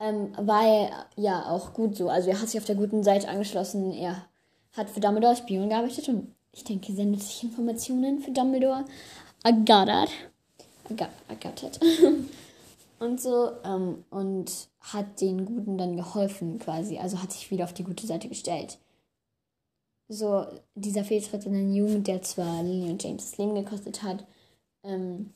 ähm, 0.01 0.33
war 0.37 0.67
er 0.67 1.07
ja 1.17 1.47
auch 1.51 1.75
gut 1.75 1.97
so. 1.97 2.09
Also 2.09 2.31
er 2.31 2.41
hat 2.41 2.49
sich 2.49 2.61
auf 2.61 2.67
der 2.67 2.75
guten 2.75 3.03
Seite 3.03 3.29
angeschlossen. 3.29 3.93
Er 3.93 4.27
hat 4.73 4.91
für 4.91 5.01
Dumbledore 5.01 5.37
Spion 5.37 5.69
gearbeitet 5.69 6.09
und 6.09 6.35
ich 6.53 6.65
denke, 6.65 6.93
sendet 6.93 7.23
sich 7.23 7.43
Informationen 7.43 8.21
für 8.21 8.31
Dumbledore. 8.31 8.85
I 9.47 9.53
got 9.53 9.89
it. 9.89 10.11
It. 10.91 11.81
und 12.99 13.21
so. 13.21 13.53
Ähm, 13.65 14.05
und 14.11 14.69
hat 14.81 15.21
den 15.21 15.45
Guten 15.45 15.79
dann 15.79 15.97
geholfen 15.97 16.59
quasi. 16.59 16.99
Also 16.99 17.23
hat 17.23 17.33
sich 17.33 17.51
wieder 17.51 17.65
auf 17.65 17.75
die 17.75 17.85
gute 17.85 18.07
Seite 18.07 18.29
gestellt. 18.29 18.79
So, 20.09 20.47
dieser 20.75 21.05
Fehltritt 21.05 21.45
in 21.45 21.53
den 21.53 21.75
Jugend, 21.75 22.07
der 22.07 22.23
zwar 22.23 22.63
Lily 22.63 22.91
und 22.91 23.03
James 23.03 23.31
das 23.31 23.39
Leben 23.39 23.55
gekostet 23.55 24.03
hat, 24.03 24.25
ähm, 24.83 25.35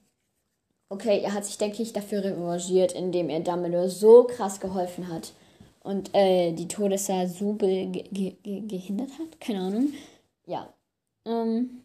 okay, 0.89 1.21
er 1.21 1.35
hat 1.35 1.45
sich, 1.45 1.59
denke 1.59 1.83
ich, 1.83 1.93
dafür 1.93 2.25
revanchiert, 2.25 2.93
indem 2.93 3.29
er 3.29 3.41
Dumbledore 3.41 3.91
so 3.91 4.25
krass 4.25 4.61
geholfen 4.61 5.09
hat 5.09 5.35
und 5.83 6.15
äh, 6.15 6.53
die 6.53 6.69
Todesser 6.69 7.29
so 7.29 7.55
ge 7.55 7.87
ge 7.87 8.37
gehindert 8.43 9.11
hat. 9.19 9.41
Keine 9.41 9.61
Ahnung. 9.61 9.93
Ja. 10.47 10.73
Ähm, 11.25 11.82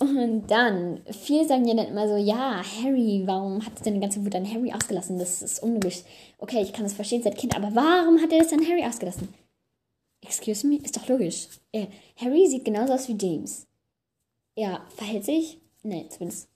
und 0.00 0.46
dann, 0.48 1.02
viele 1.10 1.46
sagen 1.46 1.66
ja 1.66 1.74
dann 1.74 1.88
immer 1.88 2.08
so, 2.08 2.16
ja, 2.16 2.62
Harry, 2.82 3.22
warum 3.26 3.64
hat 3.64 3.74
es 3.76 3.82
denn 3.82 3.94
die 3.94 4.00
ganze 4.00 4.24
Wut 4.24 4.34
an 4.34 4.50
Harry 4.50 4.72
ausgelassen? 4.72 5.18
Das 5.18 5.42
ist 5.42 5.62
unlogisch. 5.62 6.02
Okay, 6.38 6.62
ich 6.62 6.72
kann 6.72 6.84
das 6.84 6.94
verstehen 6.94 7.22
seit 7.22 7.38
Kind, 7.38 7.56
aber 7.56 7.74
warum 7.74 8.20
hat 8.20 8.32
er 8.32 8.40
das 8.40 8.52
an 8.52 8.66
Harry 8.66 8.84
ausgelassen? 8.84 9.32
Excuse 10.20 10.66
me, 10.66 10.76
ist 10.76 10.96
doch 10.96 11.06
logisch. 11.08 11.48
Er, 11.70 11.88
Harry 12.16 12.48
sieht 12.48 12.64
genauso 12.64 12.94
aus 12.94 13.08
wie 13.08 13.16
James. 13.20 13.66
Er 14.56 14.80
verhält 14.96 15.24
sich, 15.24 15.60
ne, 15.82 16.08
zumindest 16.08 16.48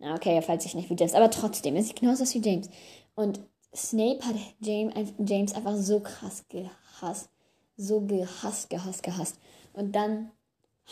Okay, 0.00 0.36
er 0.36 0.42
fällt 0.42 0.62
sich 0.62 0.74
nicht 0.74 0.88
wie 0.90 0.94
James, 0.94 1.14
aber 1.14 1.30
trotzdem, 1.30 1.74
er 1.74 1.82
sieht 1.82 1.98
genauso 1.98 2.22
aus 2.22 2.34
wie 2.34 2.40
James. 2.40 2.70
Und 3.14 3.40
Snape 3.74 4.20
hat 4.24 4.36
James 4.60 5.54
einfach 5.54 5.76
so 5.76 6.00
krass 6.00 6.44
gehasst. 6.48 7.30
So 7.76 8.00
gehasst, 8.00 8.70
gehasst, 8.70 9.02
gehasst. 9.02 9.38
Und 9.72 9.94
dann 9.94 10.30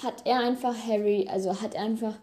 hat 0.02 0.26
er 0.26 0.40
einfach 0.40 0.74
Harry, 0.86 1.28
also 1.28 1.60
hat 1.60 1.74
er 1.74 1.82
einfach 1.82 2.14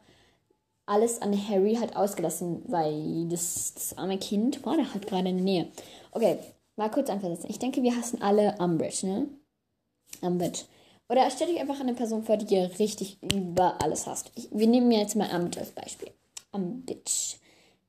alles 0.85 1.21
an 1.21 1.33
Harry 1.49 1.75
halt 1.75 1.95
ausgelassen, 1.95 2.63
weil 2.67 3.27
das, 3.29 3.73
das 3.73 3.97
arme 3.97 4.17
Kind, 4.17 4.61
boah, 4.61 4.75
der 4.75 4.93
hat 4.93 5.07
gerade 5.07 5.29
in 5.29 5.37
der 5.37 5.45
Nähe. 5.45 5.67
Okay, 6.11 6.37
mal 6.75 6.91
kurz 6.91 7.09
anversetzen. 7.09 7.49
Ich 7.49 7.59
denke, 7.59 7.81
wir 7.83 7.95
hassen 7.95 8.21
alle 8.21 8.55
Umbridge, 8.59 9.07
ne? 9.07 9.27
Umbridge. 10.21 10.63
Oder 11.09 11.29
stellt 11.29 11.51
euch 11.51 11.59
einfach 11.59 11.79
eine 11.79 11.93
Person 11.93 12.23
vor, 12.23 12.37
die 12.37 12.55
ihr 12.55 12.79
richtig 12.79 13.17
über 13.21 13.81
alles 13.81 14.07
hasst. 14.07 14.31
Ich, 14.35 14.49
wir 14.51 14.67
nehmen 14.67 14.91
jetzt 14.91 15.15
mal 15.15 15.33
Umbridge 15.33 15.59
als 15.59 15.71
Beispiel 15.71 16.09
Bitch. 16.59 17.37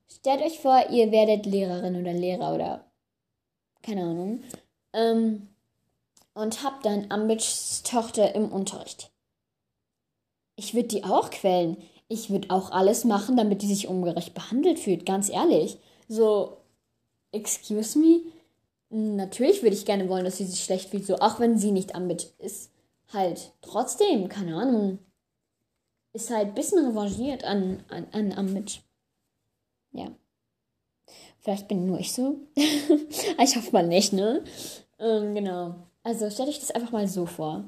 Stellt 0.09 0.43
euch 0.43 0.59
vor, 0.59 0.91
ihr 0.91 1.11
werdet 1.11 1.47
Lehrerin 1.47 2.01
oder 2.01 2.13
Lehrer 2.13 2.55
oder 2.55 2.85
keine 3.83 4.03
Ahnung. 4.03 4.43
Ähm, 4.93 5.49
und 6.35 6.63
habt 6.63 6.87
dann 6.87 7.11
Ambitchs 7.11 7.83
Tochter 7.83 8.35
im 8.35 8.51
Unterricht. 8.51 9.11
Ich 10.57 10.75
würde 10.75 10.89
die 10.89 11.05
auch 11.05 11.31
quälen. 11.31 11.77
Ich 12.09 12.31
würde 12.31 12.51
auch 12.51 12.71
alles 12.71 13.05
machen, 13.05 13.37
damit 13.37 13.63
die 13.63 13.67
sich 13.67 13.89
ungerecht 13.89 14.35
behandelt 14.35 14.79
fühlt, 14.79 15.07
ganz 15.07 15.29
ehrlich. 15.29 15.79
So, 16.09 16.59
excuse 17.33 17.99
me? 17.99 18.21
Natürlich 18.91 19.63
würde 19.63 19.75
ich 19.75 19.87
gerne 19.87 20.09
wollen, 20.09 20.25
dass 20.25 20.37
sie 20.39 20.45
sich 20.45 20.63
schlecht 20.63 20.91
fühlt, 20.91 21.07
so, 21.07 21.17
auch 21.17 21.41
wenn 21.41 21.59
sie 21.59 21.73
nicht 21.73 21.95
Ambitch 21.95 22.27
ist. 22.39 22.71
Halt, 23.13 23.53
trotzdem, 23.63 24.29
keine 24.29 24.57
Ahnung 24.57 24.99
ist 26.15 26.31
halt 26.31 26.49
ein 26.49 26.55
bisschen 26.55 26.87
revanchiert 26.87 27.45
an, 27.45 27.85
an, 27.89 28.07
an 28.13 28.33
Ambridge. 28.33 28.79
Ja. 29.93 30.07
Vielleicht 31.41 31.69
bin 31.69 31.87
nur 31.87 31.99
ich 31.99 32.13
so. 32.13 32.39
ich 32.57 33.57
hoffe 33.57 33.73
mal 33.73 33.87
nicht, 33.87 34.13
ne? 34.13 34.43
Ähm, 34.99 35.35
genau. 35.35 35.75
Also 36.03 36.31
stell 36.31 36.47
dich 36.47 36.61
das 36.61 36.71
einfach 36.71 36.93
mal 36.93 37.07
so 37.09 37.27
vor. 37.27 37.65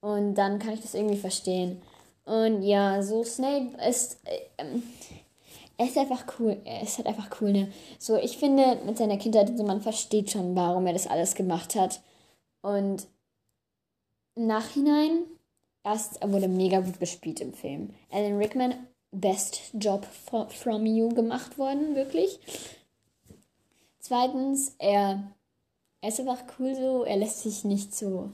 Und 0.00 0.34
dann 0.34 0.58
kann 0.58 0.74
ich 0.74 0.80
das 0.80 0.94
irgendwie 0.94 1.16
verstehen. 1.16 1.82
Und 2.24 2.62
ja, 2.62 3.02
so 3.02 3.24
Snape 3.24 3.76
ist. 3.88 4.20
Ähm, 4.58 4.82
er 5.76 5.86
ist 5.86 5.96
einfach 5.96 6.24
cool. 6.38 6.60
Er 6.64 6.82
ist 6.82 6.98
halt 6.98 7.06
einfach 7.06 7.40
cool, 7.40 7.52
ne? 7.52 7.72
So, 7.98 8.16
ich 8.16 8.36
finde, 8.36 8.78
mit 8.84 8.98
seiner 8.98 9.16
Kindheit, 9.16 9.50
also 9.50 9.64
man 9.64 9.80
versteht 9.80 10.30
schon, 10.30 10.54
warum 10.54 10.86
er 10.86 10.92
das 10.92 11.06
alles 11.06 11.34
gemacht 11.34 11.74
hat. 11.74 12.00
Und 12.60 13.06
Nachhinein 14.34 15.24
Erst 15.82 16.20
wurde 16.22 16.48
mega 16.48 16.80
gut 16.80 17.00
gespielt 17.00 17.40
im 17.40 17.54
Film. 17.54 17.94
Alan 18.10 18.36
Rickman, 18.36 18.86
best 19.12 19.60
Job 19.72 20.04
from 20.04 20.84
you 20.84 21.08
gemacht 21.08 21.56
worden, 21.56 21.94
wirklich. 21.94 22.38
Zweitens, 23.98 24.74
er, 24.78 25.32
er 26.02 26.08
ist 26.08 26.20
einfach 26.20 26.42
cool 26.58 26.74
so, 26.74 27.04
er 27.04 27.16
lässt 27.16 27.40
sich 27.40 27.64
nicht 27.64 27.94
so 27.94 28.30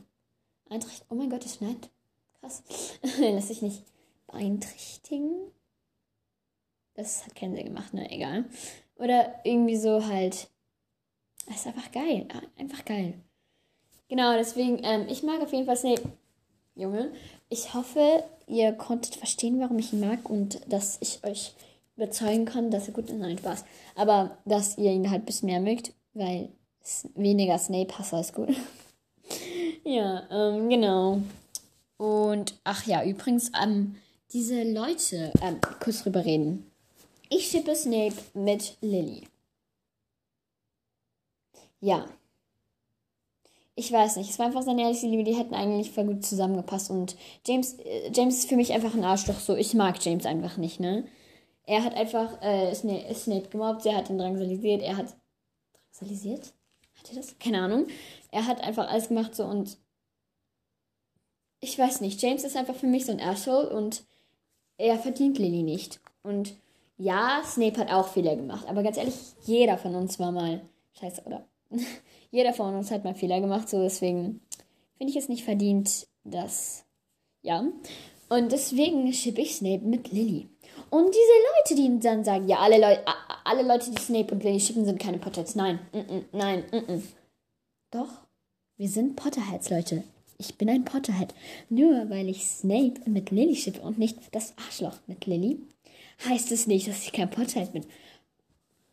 einträchtigen. 0.68 1.06
Oh 1.10 1.14
mein 1.14 1.30
Gott, 1.30 1.44
das 1.44 1.54
schneit. 1.56 1.88
Krass. 2.46 2.62
lässt 3.18 3.48
sich 3.48 3.62
nicht 3.62 3.82
beeinträchtigen. 4.28 5.50
Das 6.94 7.24
hat 7.24 7.34
keinen 7.34 7.56
Sinn 7.56 7.66
gemacht, 7.66 7.92
ne? 7.92 8.10
Egal. 8.10 8.44
Oder 8.96 9.34
irgendwie 9.44 9.76
so 9.76 10.06
halt. 10.06 10.48
Es 11.48 11.56
ist 11.56 11.66
einfach 11.66 11.92
geil. 11.92 12.26
Einfach 12.56 12.84
geil. 12.84 13.14
Genau, 14.08 14.34
deswegen, 14.34 14.80
ähm, 14.82 15.06
ich 15.08 15.22
mag 15.22 15.40
auf 15.42 15.52
jeden 15.52 15.66
Fall 15.66 15.76
Snape. 15.76 16.02
Junge. 16.74 17.10
Ich 17.48 17.74
hoffe, 17.74 18.24
ihr 18.46 18.72
konntet 18.72 19.16
verstehen, 19.16 19.60
warum 19.60 19.78
ich 19.78 19.92
ihn 19.92 20.00
mag 20.00 20.28
und 20.28 20.60
dass 20.70 20.98
ich 21.00 21.24
euch 21.24 21.54
überzeugen 21.96 22.44
kann, 22.44 22.70
dass 22.70 22.88
er 22.88 22.94
gut 22.94 23.08
ist. 23.08 23.16
Nein, 23.16 23.38
Spaß. 23.38 23.64
Aber 23.94 24.38
dass 24.44 24.78
ihr 24.78 24.92
ihn 24.92 25.10
halt 25.10 25.22
ein 25.22 25.26
bisschen 25.26 25.46
mehr 25.46 25.60
mögt, 25.60 25.92
weil 26.14 26.50
weniger 27.14 27.58
Snape-Hasser 27.58 28.20
ist 28.20 28.34
gut. 28.34 28.50
ja, 29.84 30.22
ähm, 30.30 30.68
genau. 30.68 31.22
Und, 31.96 32.58
ach 32.64 32.86
ja, 32.86 33.04
übrigens, 33.04 33.50
ähm, 33.60 33.96
diese 34.32 34.62
Leute, 34.62 35.32
ähm, 35.40 35.60
kurz 35.82 36.02
drüber 36.02 36.24
reden. 36.24 36.70
Ich 37.28 37.48
schippe 37.48 37.74
Snape 37.74 38.16
mit 38.34 38.76
Lily. 38.80 39.28
Ja, 41.80 42.06
ich 43.78 43.92
weiß 43.92 44.16
nicht, 44.16 44.30
es 44.30 44.38
war 44.38 44.46
einfach 44.46 44.62
seine 44.62 44.82
ehrliche 44.82 45.06
Liebe, 45.06 45.22
die 45.22 45.36
hätten 45.36 45.54
eigentlich 45.54 45.90
voll 45.90 46.06
gut 46.06 46.24
zusammengepasst. 46.24 46.90
Und 46.90 47.14
James, 47.46 47.74
äh, 47.80 48.10
James 48.12 48.38
ist 48.38 48.48
für 48.48 48.56
mich 48.56 48.72
einfach 48.72 48.94
ein 48.94 49.04
Arschloch 49.04 49.38
so. 49.38 49.54
Ich 49.54 49.74
mag 49.74 50.02
James 50.02 50.24
einfach 50.24 50.56
nicht, 50.56 50.80
ne? 50.80 51.04
Er 51.66 51.84
hat 51.84 51.94
einfach 51.94 52.40
äh, 52.42 52.74
Snape, 52.74 53.14
Snape 53.14 53.48
gemobbt, 53.48 53.84
er 53.84 53.96
hat 53.96 54.08
ihn 54.08 54.18
drangsalisiert, 54.18 54.82
er 54.82 54.96
hat. 54.96 55.14
Drangsalisiert? 55.98 56.54
Hat 56.98 57.10
er 57.10 57.16
das? 57.16 57.38
Keine 57.38 57.60
Ahnung. 57.60 57.86
Er 58.30 58.46
hat 58.46 58.62
einfach 58.62 58.88
alles 58.88 59.08
gemacht 59.08 59.34
so 59.34 59.44
und. 59.44 59.76
Ich 61.66 61.76
weiß 61.76 62.00
nicht, 62.00 62.22
James 62.22 62.44
ist 62.44 62.56
einfach 62.56 62.76
für 62.76 62.86
mich 62.86 63.06
so 63.06 63.12
ein 63.12 63.20
Asshole 63.20 63.70
und 63.70 64.04
er 64.78 64.98
verdient 64.98 65.36
Lily 65.36 65.64
nicht. 65.64 65.98
Und 66.22 66.54
ja, 66.96 67.42
Snape 67.44 67.78
hat 67.78 67.90
auch 67.90 68.06
Fehler 68.06 68.36
gemacht, 68.36 68.68
aber 68.68 68.84
ganz 68.84 68.96
ehrlich, 68.96 69.16
jeder 69.44 69.76
von 69.76 69.96
uns 69.96 70.20
war 70.20 70.30
mal. 70.30 70.60
Scheiße, 71.00 71.22
oder? 71.24 71.44
jeder 72.30 72.54
von 72.54 72.72
uns 72.76 72.92
hat 72.92 73.02
mal 73.02 73.16
Fehler 73.16 73.40
gemacht, 73.40 73.68
so 73.68 73.82
deswegen 73.82 74.40
finde 74.96 75.10
ich 75.10 75.16
es 75.16 75.28
nicht 75.28 75.42
verdient, 75.42 76.06
dass. 76.22 76.84
Ja. 77.42 77.64
Und 78.28 78.52
deswegen 78.52 79.12
schippe 79.12 79.40
ich 79.40 79.56
Snape 79.56 79.84
mit 79.84 80.12
Lily. 80.12 80.48
Und 80.90 81.08
diese 81.08 81.74
Leute, 81.74 81.74
die 81.74 82.00
dann 82.00 82.22
sagen, 82.22 82.46
ja, 82.46 82.58
alle, 82.58 82.78
Leu 82.78 82.96
alle 83.42 83.62
Leute, 83.64 83.90
die 83.90 84.00
Snape 84.00 84.32
und 84.32 84.44
Lily 84.44 84.60
schippen, 84.60 84.84
sind 84.84 85.00
keine 85.00 85.18
Potterheads. 85.18 85.56
Nein, 85.56 85.80
mm 85.92 85.98
-mm, 85.98 86.24
nein, 86.30 86.64
mm 86.70 87.02
Doch, 87.90 88.10
wir 88.76 88.88
sind 88.88 89.16
Potterheads, 89.16 89.70
Leute. 89.70 90.04
Ich 90.38 90.56
bin 90.56 90.68
ein 90.68 90.84
Potterhead. 90.84 91.34
Nur 91.68 92.10
weil 92.10 92.28
ich 92.28 92.46
Snape 92.46 93.00
mit 93.06 93.30
Lily 93.30 93.56
schippe 93.56 93.80
und 93.80 93.98
nicht 93.98 94.18
das 94.32 94.54
Arschloch 94.58 94.98
mit 95.06 95.26
Lily, 95.26 95.58
heißt 96.28 96.52
es 96.52 96.66
nicht, 96.66 96.88
dass 96.88 97.02
ich 97.04 97.12
kein 97.12 97.30
Potterhead 97.30 97.72
bin. 97.72 97.86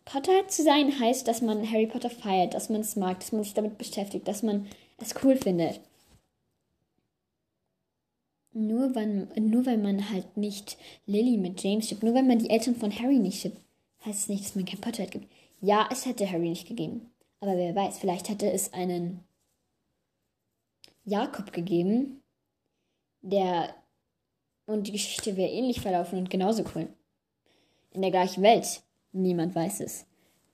Potter 0.06 0.48
zu 0.48 0.64
sein 0.64 1.00
heißt, 1.00 1.28
dass 1.28 1.42
man 1.42 1.70
Harry 1.70 1.88
Potter 1.88 2.10
feiert, 2.10 2.54
dass 2.54 2.70
man 2.70 2.82
es 2.82 2.96
mag, 2.96 3.20
dass 3.20 3.32
man 3.32 3.44
sich 3.44 3.54
damit 3.54 3.78
beschäftigt, 3.78 4.28
dass 4.28 4.44
man 4.44 4.68
es 4.98 5.16
cool 5.24 5.38
findet. 5.38 5.80
Nur 8.52 8.94
weil, 8.94 9.28
nur 9.40 9.66
weil 9.66 9.78
man 9.78 10.12
halt 10.12 10.38
nicht 10.38 10.78
Lily 11.08 11.38
mit 11.38 11.64
James 11.64 11.88
schippt, 11.88 12.04
nur 12.04 12.14
weil 12.14 12.24
man 12.24 12.40
die 12.40 12.50
Eltern 12.50 12.76
von 12.76 12.92
Harry 13.00 13.18
nicht 13.18 13.42
schippt, 13.42 13.60
heißt 14.06 14.24
es 14.24 14.30
nicht, 14.30 14.44
dass 14.44 14.56
man 14.56 14.66
kein 14.66 14.80
Potterhead 14.82 15.12
gibt. 15.12 15.28
Ja, 15.62 15.88
es 15.92 16.06
hätte 16.06 16.30
Harry 16.30 16.50
nicht 16.50 16.68
gegeben. 16.68 17.10
Aber 17.40 17.58
wer 17.58 17.74
weiß, 17.74 17.98
vielleicht 18.00 18.30
hätte 18.30 18.52
es 18.52 18.74
einen 18.74 19.22
Jakob 21.04 21.52
gegeben, 21.54 22.22
der 23.22 23.76
und 24.66 24.88
die 24.88 24.94
Geschichte 24.94 25.36
wäre 25.36 25.52
ähnlich 25.52 25.82
verlaufen 25.82 26.18
und 26.20 26.30
genauso 26.30 26.64
cool. 26.76 26.88
In 27.92 28.02
der 28.02 28.12
gleichen 28.12 28.44
Welt. 28.44 28.82
Niemand 29.12 29.54
weiß 29.54 29.82
es. 29.82 30.06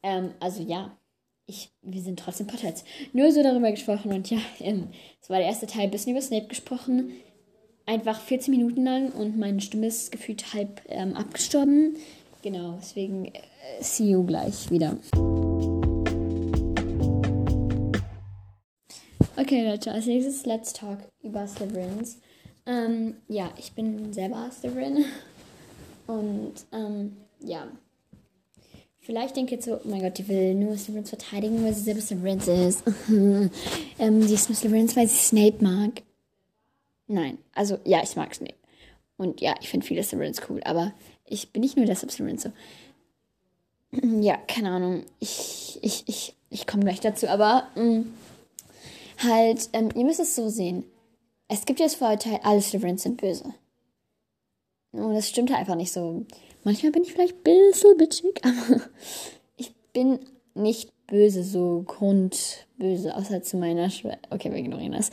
Ähm, 0.03 0.33
also 0.39 0.63
ja, 0.63 0.97
ich, 1.45 1.71
wir 1.81 2.01
sind 2.01 2.19
trotzdem 2.19 2.47
Potterheads. 2.47 2.83
Nur 3.13 3.31
so 3.31 3.43
darüber 3.43 3.71
gesprochen 3.71 4.11
und 4.11 4.29
ja, 4.29 4.39
ähm, 4.59 4.89
es 5.21 5.29
war 5.29 5.37
der 5.37 5.47
erste 5.47 5.67
Teil, 5.67 5.87
bisschen 5.87 6.11
über 6.11 6.21
Snape 6.21 6.47
gesprochen 6.47 7.13
einfach 7.89 8.21
14 8.21 8.51
Minuten 8.53 8.85
lang 8.85 9.11
und 9.11 9.37
meine 9.37 9.59
Stimme 9.59 9.87
ist 9.87 10.11
gefühlt 10.11 10.53
halb 10.53 10.81
ähm, 10.87 11.15
abgestorben. 11.15 11.95
Genau, 12.43 12.77
deswegen 12.79 13.25
äh, 13.25 13.31
see 13.81 14.11
you 14.11 14.23
gleich 14.23 14.69
wieder. 14.69 14.97
Okay, 19.39 19.65
Leute, 19.65 19.93
als 19.93 20.05
nächstes 20.05 20.45
Let's 20.45 20.73
Talk 20.73 20.97
über 21.23 21.47
Slytherins. 21.47 22.17
Ähm, 22.65 23.15
ja, 23.29 23.49
ich 23.57 23.71
bin 23.71 24.11
selber 24.11 24.51
Slytherin. 24.51 25.05
Und, 26.07 26.55
ähm, 26.73 27.15
ja. 27.39 27.69
Vielleicht 28.99 29.37
denkt 29.37 29.53
ihr 29.53 29.61
so, 29.61 29.75
oh 29.75 29.87
mein 29.87 30.01
Gott, 30.01 30.17
die 30.17 30.27
will 30.27 30.55
nur 30.55 30.75
Slytherins 30.75 31.07
verteidigen, 31.07 31.63
weil 31.63 31.73
sie 31.73 31.83
selber 31.83 32.01
Slytherins 32.01 32.47
ist. 32.49 32.83
ähm, 33.07 34.27
die 34.27 34.33
ist 34.33 34.49
nur 34.49 34.57
Slytherins, 34.57 34.97
weil 34.97 35.07
sie 35.07 35.15
Snape 35.15 35.63
mag. 35.63 36.01
Nein, 37.07 37.37
also 37.55 37.79
ja, 37.85 38.03
ich 38.03 38.17
mag 38.17 38.35
Snape. 38.35 38.55
Und 39.15 39.39
ja, 39.39 39.55
ich 39.61 39.69
finde 39.69 39.85
viele 39.85 40.03
Slytherins 40.03 40.41
cool, 40.49 40.59
aber 40.65 40.91
ich 41.25 41.53
bin 41.53 41.61
nicht 41.61 41.77
nur 41.77 41.85
deshalb 41.85 42.11
Slytherin 42.11 42.39
so. 42.39 42.51
Ja, 44.21 44.35
keine 44.35 44.71
Ahnung. 44.71 45.05
Ich, 45.19 45.79
ich, 45.81 46.03
ich, 46.07 46.35
ich 46.49 46.67
komme 46.67 46.83
gleich 46.83 46.99
dazu, 46.99 47.27
aber 47.29 47.69
mh, 47.75 47.83
mm, 47.83 48.05
halt, 49.23 49.69
ähm, 49.73 49.89
ihr 49.95 50.05
müsst 50.05 50.19
es 50.19 50.35
so 50.35 50.49
sehen. 50.49 50.85
Es 51.47 51.65
gibt 51.65 51.79
jetzt 51.79 51.95
Vorurteil, 51.95 52.39
alle 52.43 52.61
Slytherins 52.61 53.03
sind 53.03 53.19
böse. 53.19 53.53
Und 54.91 55.13
das 55.13 55.29
stimmt 55.29 55.51
halt 55.51 55.61
einfach 55.61 55.75
nicht 55.75 55.91
so. 55.91 56.25
Manchmal 56.63 56.91
bin 56.91 57.03
ich 57.03 57.13
vielleicht 57.13 57.35
ein 57.35 57.43
bisschen 57.43 57.97
bitchig, 57.97 58.41
aber 58.43 58.81
ich 59.55 59.73
bin 59.93 60.19
nicht 60.53 60.91
böse, 61.07 61.43
so 61.43 61.83
grundböse, 61.85 63.15
außer 63.15 63.41
zu 63.41 63.57
meiner 63.57 63.89
Schwester. 63.89 64.19
Okay, 64.29 64.51
wir 64.51 64.57
ignorieren 64.57 64.93
das. 64.93 65.11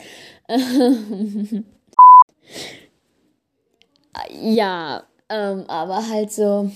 Ja, 4.30 5.04
ähm, 5.28 5.64
aber 5.68 6.08
halt 6.08 6.32
so. 6.32 6.70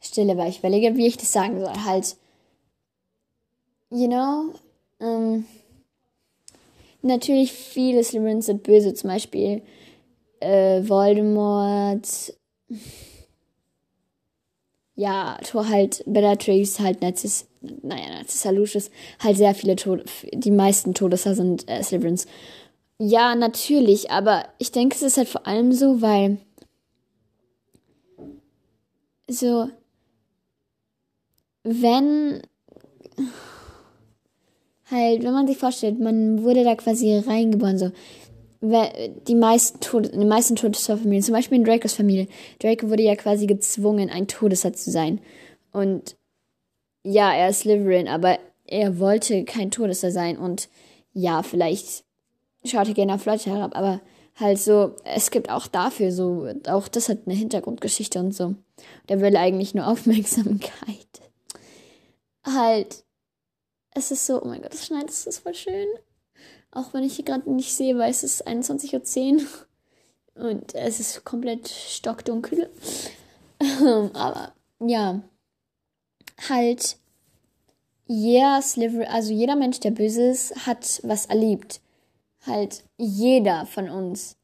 Stille, 0.00 0.36
weil 0.36 0.50
ich 0.50 0.58
überlege, 0.58 0.96
wie 0.96 1.06
ich 1.06 1.16
das 1.16 1.32
sagen 1.32 1.60
soll. 1.60 1.72
Halt, 1.84 2.16
you 3.92 4.08
know, 4.08 4.54
ähm, 5.00 5.44
natürlich 7.02 7.52
viele 7.52 8.02
Slytherins 8.02 8.46
sind 8.46 8.62
böse, 8.62 8.94
zum 8.94 9.10
Beispiel 9.10 9.62
äh, 10.40 10.82
Voldemort. 10.88 12.34
Ja, 14.94 15.38
Tor 15.44 15.68
halt 15.68 16.02
Bellatrix, 16.06 16.78
halt 16.78 17.02
Narziss, 17.02 17.46
naja, 17.60 18.08
Narcissa 18.10 18.50
Lucius, 18.50 18.90
halt 19.18 19.36
sehr 19.36 19.54
viele 19.54 19.76
Tode, 19.76 20.04
die 20.32 20.50
meisten 20.50 20.94
Todesser 20.94 21.34
sind 21.34 21.68
äh, 21.68 21.82
Slytherins. 21.82 22.26
Ja, 22.98 23.34
natürlich, 23.34 24.10
aber 24.10 24.44
ich 24.58 24.70
denke, 24.70 24.94
es 24.94 25.02
ist 25.02 25.16
halt 25.16 25.28
vor 25.28 25.46
allem 25.46 25.72
so, 25.72 26.02
weil 26.02 26.38
so, 29.28 29.68
wenn 31.64 32.42
halt, 34.92 35.24
wenn 35.24 35.32
man 35.32 35.46
sich 35.46 35.58
vorstellt, 35.58 35.98
man 35.98 36.42
wurde 36.42 36.64
da 36.64 36.74
quasi 36.76 37.16
reingeboren, 37.18 37.78
so, 37.78 37.90
die 38.62 39.34
meisten 39.34 39.80
Tode, 39.80 40.08
in 40.10 40.20
den 40.20 40.28
meisten 40.28 40.54
Todesserfamilien, 40.54 41.22
zum 41.22 41.34
Beispiel 41.34 41.58
in 41.58 41.64
Dracos 41.64 41.94
Familie, 41.94 42.28
Draco 42.60 42.88
wurde 42.88 43.02
ja 43.02 43.16
quasi 43.16 43.46
gezwungen, 43.46 44.08
ein 44.08 44.28
Todesser 44.28 44.72
zu 44.72 44.92
sein. 44.92 45.20
Und 45.72 46.16
ja, 47.02 47.34
er 47.34 47.48
ist 47.48 47.60
Slytherin, 47.60 48.06
aber 48.06 48.38
er 48.66 49.00
wollte 49.00 49.44
kein 49.44 49.72
Todesser 49.72 50.12
sein 50.12 50.38
und 50.38 50.68
ja, 51.12 51.42
vielleicht 51.42 52.04
schaut 52.64 52.86
er 52.86 52.94
gerne 52.94 53.14
auf 53.14 53.26
Leute 53.26 53.50
herab, 53.50 53.76
aber 53.76 54.00
halt 54.36 54.58
so, 54.58 54.94
es 55.04 55.32
gibt 55.32 55.50
auch 55.50 55.66
dafür 55.66 56.12
so, 56.12 56.48
auch 56.68 56.86
das 56.86 57.08
hat 57.08 57.18
eine 57.26 57.34
Hintergrundgeschichte 57.34 58.20
und 58.20 58.32
so. 58.32 58.54
Der 59.08 59.20
will 59.20 59.36
eigentlich 59.36 59.74
nur 59.74 59.86
Aufmerksamkeit. 59.88 60.70
Halt, 62.44 63.04
es 63.94 64.10
ist 64.10 64.26
so, 64.26 64.42
oh 64.42 64.46
mein 64.46 64.62
Gott, 64.62 64.72
das 64.72 64.86
schneit, 64.86 65.08
das 65.08 65.26
ist 65.26 65.40
voll 65.40 65.54
schön. 65.54 65.88
Auch 66.70 66.94
wenn 66.94 67.04
ich 67.04 67.16
hier 67.16 67.24
gerade 67.24 67.50
nicht 67.50 67.74
sehe, 67.74 67.98
weil 67.98 68.10
es 68.10 68.24
ist 68.24 68.46
21.10 68.46 69.40
Uhr 70.36 70.46
und 70.50 70.74
es 70.74 71.00
ist 71.00 71.24
komplett 71.24 71.68
stockdunkel. 71.68 72.70
aber 74.14 74.52
ja, 74.80 75.22
halt 76.48 76.96
jeder 78.06 78.60
Sliver, 78.62 79.08
also 79.10 79.32
jeder 79.32 79.56
Mensch, 79.56 79.80
der 79.80 79.90
böse 79.90 80.22
ist, 80.30 80.66
hat 80.66 81.00
was 81.04 81.26
erlebt. 81.26 81.80
Halt 82.46 82.82
jeder 82.96 83.66
von 83.66 83.88
uns 83.88 84.36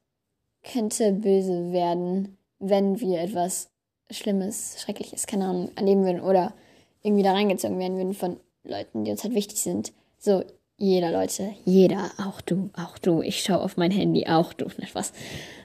könnte 0.62 1.12
böse 1.12 1.72
werden, 1.72 2.36
wenn 2.58 3.00
wir 3.00 3.20
etwas 3.20 3.70
Schlimmes, 4.10 4.80
Schreckliches, 4.80 5.26
keine 5.26 5.46
Ahnung, 5.46 5.70
erleben 5.74 6.04
würden 6.04 6.20
oder 6.20 6.54
irgendwie 7.02 7.22
da 7.22 7.32
reingezogen 7.32 7.78
werden 7.78 7.96
würden 7.96 8.14
von 8.14 8.38
Leuten, 8.68 9.04
die 9.04 9.10
uns 9.10 9.24
halt 9.24 9.34
wichtig 9.34 9.60
sind. 9.60 9.92
So, 10.18 10.44
jeder, 10.76 11.10
Leute, 11.10 11.54
jeder, 11.64 12.10
auch 12.18 12.40
du, 12.40 12.70
auch 12.74 12.98
du. 12.98 13.22
Ich 13.22 13.42
schaue 13.42 13.60
auf 13.60 13.76
mein 13.76 13.90
Handy, 13.90 14.26
auch 14.26 14.52
du, 14.52 14.66
nicht 14.78 14.94
was. 14.94 15.12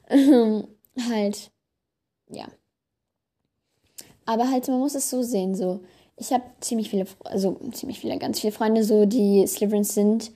halt, 0.10 1.52
ja. 2.30 2.48
Aber 4.26 4.50
halt, 4.50 4.68
man 4.68 4.80
muss 4.80 4.96
es 4.96 5.10
so 5.10 5.22
sehen, 5.22 5.54
so 5.56 5.82
ich 6.18 6.32
habe 6.32 6.44
ziemlich 6.60 6.90
viele, 6.90 7.06
also 7.24 7.60
ziemlich 7.72 8.00
viele, 8.00 8.18
ganz 8.18 8.40
viele 8.40 8.54
Freunde, 8.54 8.84
so, 8.84 9.06
die 9.06 9.46
Slytherins 9.48 9.94
sind. 9.94 10.32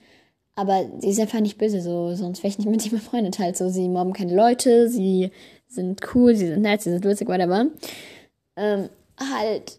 Aber 0.54 0.84
sie 0.98 1.12
sind 1.12 1.22
einfach 1.22 1.40
nicht 1.40 1.58
böse, 1.58 1.80
so, 1.80 2.14
sonst 2.14 2.42
wäre 2.42 2.48
ich 2.48 2.58
nicht 2.58 2.68
mit 2.68 2.84
ihnen 2.84 2.96
befreundet 2.96 3.38
halt. 3.38 3.56
So, 3.56 3.68
sie 3.68 3.88
mobben 3.88 4.12
keine 4.12 4.34
Leute, 4.34 4.88
sie 4.88 5.30
sind 5.68 6.00
cool, 6.14 6.34
sie 6.34 6.48
sind 6.48 6.62
nett, 6.62 6.82
sie 6.82 6.90
sind 6.90 7.04
lustig, 7.04 7.28
whatever. 7.28 7.66
Ähm, 8.56 8.88
halt, 9.18 9.78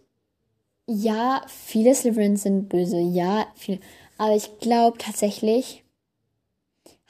ja, 0.90 1.46
viele 1.48 1.94
Slytherins 1.94 2.44
sind 2.44 2.68
böse, 2.68 3.00
ja, 3.00 3.48
viele. 3.56 3.80
Aber 4.18 4.36
ich 4.36 4.60
glaube 4.60 4.98
tatsächlich, 4.98 5.84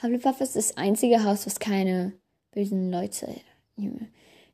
Hufflepuff 0.04 0.42
ist 0.42 0.56
das 0.56 0.78
einzige 0.78 1.24
Haus, 1.24 1.46
was 1.46 1.60
keine 1.60 2.14
bösen 2.52 2.92
Leute 2.92 3.28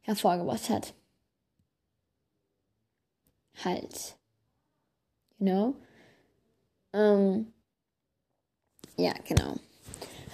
hervorgebracht 0.04 0.70
hat. 0.70 0.94
Halt 3.64 4.16
you 5.40 5.46
know? 5.46 5.76
Ähm, 6.94 7.54
ja, 8.98 9.14
genau. 9.28 9.56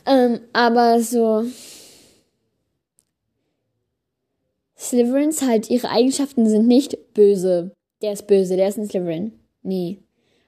Ähm, 0.05 0.41
aber 0.53 1.01
so. 1.01 1.45
Slytherins 4.77 5.43
halt, 5.43 5.69
ihre 5.69 5.89
Eigenschaften 5.89 6.49
sind 6.49 6.67
nicht 6.67 7.13
böse. 7.13 7.75
Der 8.01 8.13
ist 8.13 8.27
böse, 8.27 8.55
der 8.55 8.67
ist 8.67 8.77
ein 8.77 8.87
Slytherin. 8.87 9.33
Nee. 9.63 9.99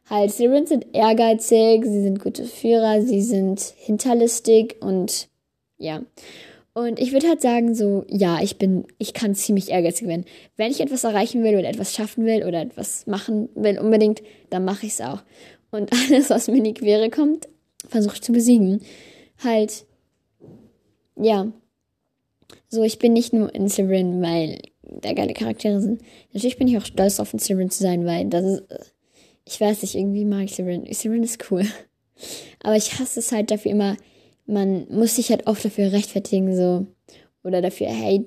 Halt, 0.10 0.32
Slytherins 0.32 0.70
sind 0.70 0.88
ehrgeizig, 0.94 1.86
sie 1.86 2.02
sind 2.02 2.20
gute 2.20 2.46
Führer, 2.46 3.02
sie 3.02 3.22
sind 3.22 3.62
hinterlistig 3.78 4.78
und 4.82 5.30
ja. 5.78 6.02
Und 6.74 7.00
ich 7.00 7.14
würde 7.14 7.28
halt 7.28 7.42
sagen, 7.42 7.76
so, 7.76 8.04
ja, 8.10 8.42
ich 8.42 8.58
bin, 8.58 8.86
ich 8.98 9.14
kann 9.14 9.36
ziemlich 9.36 9.70
ehrgeizig 9.70 10.08
werden. 10.08 10.26
Wenn 10.58 10.72
ich 10.72 10.82
etwas 10.82 11.04
erreichen 11.04 11.44
will 11.44 11.56
oder 11.56 11.70
etwas 11.70 11.94
schaffen 11.94 12.26
will 12.26 12.44
oder 12.44 12.62
etwas 12.62 13.06
machen 13.06 13.50
will 13.54 13.78
unbedingt, 13.78 14.24
dann 14.50 14.66
mache 14.66 14.88
ich 14.88 14.94
es 14.94 15.02
auch. 15.02 15.22
Und 15.70 15.92
alles, 16.10 16.32
was 16.32 16.48
mir 16.48 16.58
in 16.58 16.64
die 16.64 16.74
Quere 16.74 17.10
kommt, 17.12 17.48
versuche 17.88 18.16
ich 18.16 18.22
zu 18.24 18.32
besiegen. 18.32 18.82
Halt, 19.44 19.86
ja. 21.16 21.52
So, 22.70 22.82
ich 22.82 22.98
bin 22.98 23.14
nicht 23.14 23.34
nur 23.34 23.54
in 23.54 23.70
Slytherin, 23.70 24.22
weil 24.24 24.60
da 25.02 25.14
geile 25.14 25.34
Charaktere 25.34 25.82
sind. 25.82 26.02
Natürlich 26.34 26.58
bin 26.58 26.68
ich 26.68 26.78
auch 26.78 26.86
stolz 26.86 27.20
auf 27.20 27.34
in 27.34 27.40
Slytherin 27.40 27.70
zu 27.70 27.84
sein, 27.84 28.06
weil 28.06 28.26
das 28.28 28.46
ist, 28.46 28.64
ich 29.46 29.60
weiß 29.60 29.82
nicht, 29.82 29.96
irgendwie 29.96 30.26
mag 30.26 30.44
ich 30.46 30.54
Slytherin. 30.54 30.86
Slytherin 30.94 31.24
ist 31.24 31.52
cool. 31.52 31.66
Aber 32.64 32.76
ich 32.76 33.00
hasse 33.00 33.20
es 33.20 33.32
halt 33.32 33.52
dafür 33.52 33.72
immer, 33.72 33.98
man 34.46 34.88
muss 34.90 35.16
sich 35.16 35.30
halt 35.30 35.48
oft 35.48 35.64
dafür 35.64 35.92
rechtfertigen, 35.92 36.56
so. 36.56 36.88
Oder 37.44 37.62
dafür, 37.62 37.88
hey, 37.88 38.26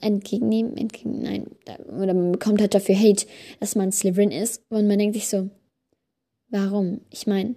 entgegennehmen, 0.00 0.76
entgegen, 0.76 1.20
nein, 1.20 1.46
oder 1.88 2.14
man 2.14 2.32
bekommt 2.32 2.60
halt 2.60 2.74
dafür 2.74 2.98
Hate, 2.98 3.26
dass 3.60 3.74
man 3.74 3.92
Slytherin 3.92 4.30
ist 4.30 4.62
und 4.70 4.86
man 4.86 4.98
denkt 4.98 5.14
sich 5.14 5.28
so, 5.28 5.50
warum? 6.48 7.02
Ich 7.10 7.26
meine, 7.26 7.54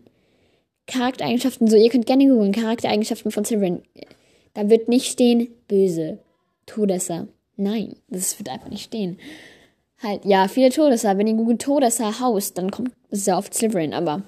Charaktereigenschaften, 0.87 1.67
so, 1.67 1.77
ihr 1.77 1.89
könnt 1.89 2.05
gerne 2.05 2.27
googeln, 2.27 2.51
Charaktereigenschaften 2.51 3.31
von 3.31 3.45
Slytherin. 3.45 3.83
Da 4.53 4.69
wird 4.69 4.89
nicht 4.89 5.05
stehen, 5.05 5.49
böse, 5.67 6.19
Todesser. 6.65 7.27
Nein, 7.55 7.95
das 8.07 8.37
wird 8.39 8.49
einfach 8.49 8.69
nicht 8.69 8.85
stehen. 8.85 9.19
Halt, 10.01 10.25
ja, 10.25 10.47
viele 10.47 10.69
Todesser. 10.69 11.17
Wenn 11.17 11.27
ihr 11.27 11.35
googelt 11.35 11.61
Todesser 11.61 12.19
Haus, 12.19 12.53
dann 12.53 12.71
kommt 12.71 12.91
ja 13.11 13.37
auf 13.37 13.49
Slytherin, 13.53 13.93
aber 13.93 14.23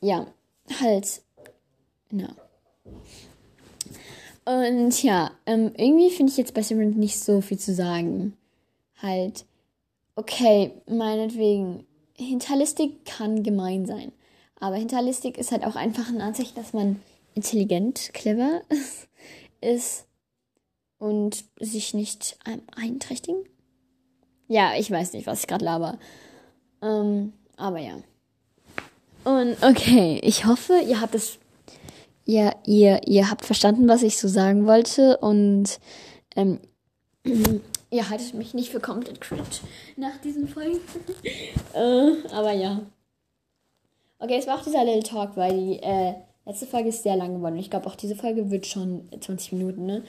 ja, 0.00 0.26
halt, 0.80 1.22
na. 2.10 2.34
Und 4.44 5.02
ja, 5.02 5.30
ähm, 5.46 5.72
irgendwie 5.78 6.10
finde 6.10 6.30
ich 6.30 6.36
jetzt 6.36 6.52
bei 6.52 6.62
Slytherin 6.62 6.98
nicht 6.98 7.18
so 7.18 7.40
viel 7.40 7.58
zu 7.58 7.74
sagen. 7.74 8.36
Halt, 9.00 9.46
okay, 10.16 10.72
meinetwegen, 10.86 11.86
Hinterlistik 12.16 13.06
kann 13.06 13.42
gemein 13.42 13.86
sein. 13.86 14.12
Aber 14.60 14.76
Hinterlistik 14.76 15.38
ist 15.38 15.50
halt 15.50 15.64
auch 15.64 15.76
einfach 15.76 16.08
ein 16.08 16.20
Anzeichen, 16.20 16.54
dass 16.56 16.74
man 16.74 17.00
intelligent, 17.34 18.10
clever 18.12 18.60
ist 19.60 20.06
und 20.98 21.44
sich 21.60 21.94
nicht 21.94 22.38
einträchtigen. 22.76 23.44
Ja, 24.48 24.74
ich 24.76 24.90
weiß 24.90 25.12
nicht, 25.12 25.26
was 25.26 25.40
ich 25.40 25.46
gerade 25.46 25.64
laber. 25.64 25.98
Ähm, 26.82 27.32
aber 27.56 27.78
ja. 27.78 27.96
Und 29.24 29.56
okay, 29.62 30.20
ich 30.22 30.44
hoffe, 30.44 30.78
ihr 30.86 31.00
habt 31.00 31.14
es 31.14 31.38
ihr, 32.26 32.54
ihr, 32.66 33.00
ihr 33.06 33.30
habt 33.30 33.44
verstanden, 33.44 33.88
was 33.88 34.02
ich 34.02 34.18
so 34.18 34.28
sagen 34.28 34.66
wollte 34.66 35.18
und 35.18 35.78
ähm, 36.36 36.60
ihr 37.90 38.10
haltet 38.10 38.34
mich 38.34 38.54
nicht 38.54 38.70
für 38.70 38.80
komplett 38.80 39.20
cringe 39.20 39.42
nach 39.96 40.16
diesen 40.18 40.48
Folgen. 40.48 40.78
äh, 41.74 42.28
aber 42.32 42.52
ja. 42.52 42.80
Okay, 44.18 44.38
es 44.38 44.46
war 44.46 44.58
auch 44.58 44.64
dieser 44.64 44.84
Little 44.84 45.02
Talk, 45.02 45.36
weil 45.36 45.52
die 45.52 45.82
äh, 45.82 46.14
letzte 46.46 46.66
Folge 46.66 46.88
ist 46.88 47.02
sehr 47.02 47.16
lang 47.16 47.34
geworden. 47.34 47.58
Ich 47.58 47.70
glaube, 47.70 47.86
auch 47.86 47.96
diese 47.96 48.16
Folge 48.16 48.50
wird 48.50 48.66
schon 48.66 49.08
20 49.20 49.52
Minuten, 49.52 49.86
ne? 49.86 50.02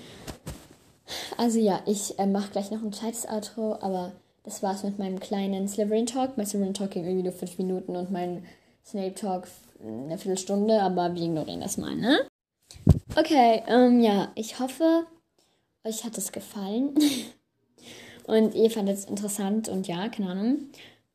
Also 1.38 1.60
ja, 1.60 1.82
ich 1.86 2.18
äh, 2.20 2.26
mache 2.26 2.52
gleich 2.52 2.72
noch 2.72 2.82
ein 2.82 2.94
zweites 2.94 3.28
Outro, 3.28 3.78
aber 3.82 4.14
das 4.44 4.64
war's 4.64 4.84
mit 4.84 5.00
meinem 5.00 5.20
kleinen 5.20 5.68
Slytherin 5.68 6.06
Talk. 6.06 6.38
Mein 6.38 6.46
Slytherin 6.46 6.74
Talk 6.74 6.92
ging 6.92 7.06
irgendwie 7.06 7.24
nur 7.24 7.34
5 7.34 7.58
Minuten 7.58 7.96
und 7.96 8.12
mein 8.12 8.46
Snape 8.86 9.16
Talk 9.16 9.48
eine 9.84 10.18
Viertelstunde, 10.18 10.82
aber 10.82 11.14
wir 11.14 11.24
ignorieren 11.24 11.62
das 11.62 11.78
mal, 11.78 11.96
ne? 11.96 12.20
Okay, 13.16 13.64
ähm, 13.68 14.02
ja, 14.02 14.32
ich 14.36 14.60
hoffe, 14.60 15.06
euch 15.84 16.04
hat 16.04 16.18
es 16.18 16.32
gefallen. 16.32 16.96
und 18.28 18.56
ihr 18.56 18.70
fandet 18.72 18.98
es 18.98 19.06
interessant 19.06 19.70
und 19.70 19.88
ja, 19.88 20.10
keine 20.10 20.30
Ahnung. 20.30 20.58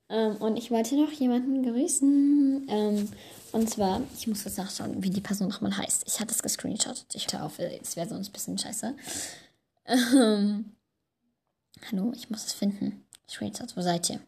Ähm, 0.09 0.37
und 0.37 0.57
ich 0.57 0.71
wollte 0.71 0.97
noch 0.97 1.13
jemanden 1.13 1.63
grüßen. 1.63 2.67
Ähm, 2.69 3.09
und 3.53 3.69
zwar, 3.69 4.03
ich 4.17 4.27
muss 4.27 4.45
jetzt 4.45 4.59
nachschauen, 4.59 5.03
wie 5.03 5.11
die 5.11 5.21
Person 5.21 5.49
nochmal 5.49 5.77
heißt. 5.77 6.05
Ich 6.07 6.21
hatte 6.21 6.33
es 6.33 6.43
gescreenshottet. 6.43 7.15
Ich 7.15 7.25
hörte 7.25 7.43
auf, 7.43 7.59
es 7.59 7.97
wäre 7.97 8.09
sonst 8.09 8.29
ein 8.29 8.33
bisschen 8.33 8.59
scheiße. 8.59 8.95
Ähm, 9.87 10.77
hallo, 11.91 12.13
ich 12.15 12.31
muss 12.31 12.47
es 12.47 12.53
finden. 12.53 13.05
Screenshot, 13.29 13.77
wo 13.77 13.83
seid 13.83 14.09
ihr? 14.11 14.21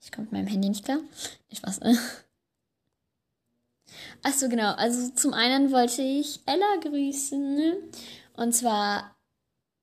Ich 0.00 0.12
komme 0.12 0.24
mit 0.24 0.32
meinem 0.32 0.46
Handy 0.46 0.68
nicht 0.68 0.84
klar. 0.84 1.00
Ich 1.48 1.62
weiß. 1.62 1.80
Achso, 4.22 4.48
genau. 4.48 4.74
Also 4.74 5.10
zum 5.10 5.34
einen 5.34 5.72
wollte 5.72 6.02
ich 6.02 6.40
Ella 6.46 6.76
grüßen. 6.82 7.74
Und 8.34 8.52
zwar 8.52 9.16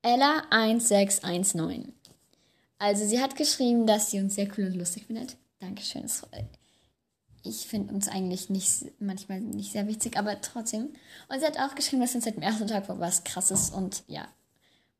Ella1619. 0.03 1.89
Also 2.77 3.05
sie 3.05 3.21
hat 3.21 3.35
geschrieben, 3.35 3.87
dass 3.87 4.11
sie 4.11 4.19
uns 4.19 4.35
sehr 4.35 4.47
cool 4.57 4.65
und 4.65 4.75
lustig 4.75 5.05
findet. 5.05 5.37
Dankeschön. 5.59 6.05
Ich 7.43 7.67
finde 7.67 7.93
uns 7.93 8.07
eigentlich 8.07 8.49
nicht, 8.49 8.85
manchmal 8.99 9.41
nicht 9.41 9.71
sehr 9.71 9.87
witzig, 9.87 10.17
aber 10.17 10.41
trotzdem. 10.41 10.93
Und 11.29 11.39
sie 11.39 11.45
hat 11.45 11.59
auch 11.59 11.75
geschrieben, 11.75 12.01
dass 12.01 12.11
sie 12.11 12.17
uns 12.17 12.25
seit 12.25 12.35
dem 12.35 12.43
ersten 12.43 12.67
Tag 12.67 12.85
was 12.87 13.23
krasses 13.23 13.69
und 13.69 14.03
ja. 14.07 14.27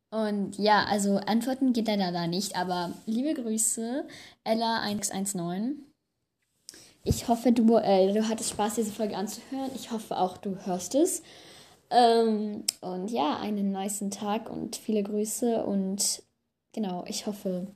Und 0.10 0.58
ja, 0.58 0.86
also 0.86 1.18
Antworten 1.18 1.74
geht 1.74 1.88
leider 1.88 2.12
da 2.12 2.28
nicht, 2.28 2.56
aber 2.56 2.94
liebe 3.06 3.34
Grüße, 3.34 4.08
Ella119. 4.46 5.76
Ich 7.04 7.28
hoffe, 7.28 7.52
du, 7.52 7.78
äh, 7.78 8.14
du 8.14 8.28
hattest 8.28 8.52
Spaß, 8.52 8.76
diese 8.76 8.92
Folge 8.92 9.16
anzuhören. 9.16 9.70
Ich 9.76 9.92
hoffe 9.92 10.18
auch, 10.18 10.38
du 10.38 10.58
hörst 10.66 10.96
es. 10.96 11.22
Ähm, 11.92 12.64
und 12.82 13.12
ja, 13.12 13.38
einen 13.38 13.72
niceen 13.72 14.10
Tag 14.10 14.50
und 14.50 14.76
viele 14.76 15.04
Grüße. 15.04 15.64
Und 15.64 16.24
genau, 16.74 17.04
ich 17.08 17.28
hoffe, 17.28 17.68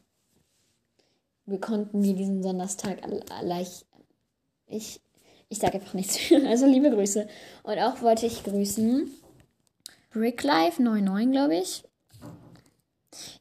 wir 1.45 1.59
konnten 1.59 2.03
wie 2.03 2.13
diesen 2.13 2.41
Sonntagstag 2.41 3.01
leicht. 3.41 3.85
Ich, 4.65 5.01
ich 5.49 5.59
sage 5.59 5.75
einfach 5.75 5.93
nichts. 5.93 6.17
also 6.47 6.65
liebe 6.65 6.89
Grüße. 6.89 7.27
Und 7.63 7.79
auch 7.79 8.01
wollte 8.01 8.25
ich 8.25 8.43
grüßen 8.43 9.11
BrickLife99, 10.13 11.31
glaube 11.31 11.57
ich. 11.57 11.83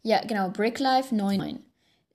Ja, 0.03 0.21
genau, 0.25 0.49
BrickLife 0.51 1.15
99 1.15 1.69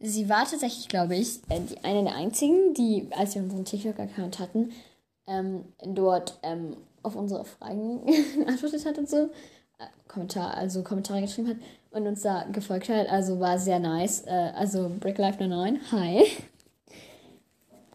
sie 0.04 0.30
war 0.30 0.46
tatsächlich, 0.46 0.88
glaube 0.90 1.16
ich, 1.16 1.40
äh, 1.50 1.60
die, 1.62 1.84
eine 1.84 2.04
der 2.04 2.16
einzigen, 2.16 2.74
die, 2.74 3.08
als 3.12 3.36
wir 3.36 3.42
unseren 3.42 3.66
TikTok-Account 3.66 4.38
hatten, 4.40 4.72
ähm, 5.28 5.64
dort 5.84 6.38
ähm, 6.44 6.76
auf 7.02 7.16
unsere 7.16 7.46
Fragen 7.46 8.06
geantwortet 8.38 8.86
hat 8.86 8.98
und 8.98 9.10
so. 9.10 9.30
Äh, 9.80 9.86
Kommentar, 10.08 10.56
also 10.56 10.84
Kommentare 10.84 11.22
geschrieben 11.22 11.50
hat 11.50 11.58
und 11.92 12.06
uns 12.06 12.22
da 12.22 12.44
gefolgt 12.52 12.90
hat. 12.90 13.08
Also 13.10 13.40
war 13.40 13.58
sehr 13.58 13.80
nice. 13.80 14.24
Äh, 14.28 14.52
also 14.56 14.92
BrickLife 15.00 15.44
09, 15.44 15.80
hi. 15.92 16.26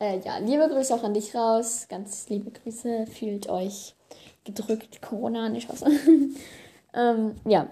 Äh, 0.00 0.20
ja, 0.20 0.38
liebe 0.38 0.68
Grüße 0.68 0.94
auch 0.94 1.02
an 1.02 1.12
dich 1.12 1.34
raus. 1.34 1.86
Ganz 1.88 2.28
liebe 2.28 2.52
Grüße. 2.52 3.08
Fühlt 3.08 3.48
euch 3.48 3.96
gedrückt. 4.44 5.02
Corona, 5.02 5.48
nicht 5.48 5.68
was. 5.68 5.82
ähm, 6.94 7.34
ja. 7.44 7.66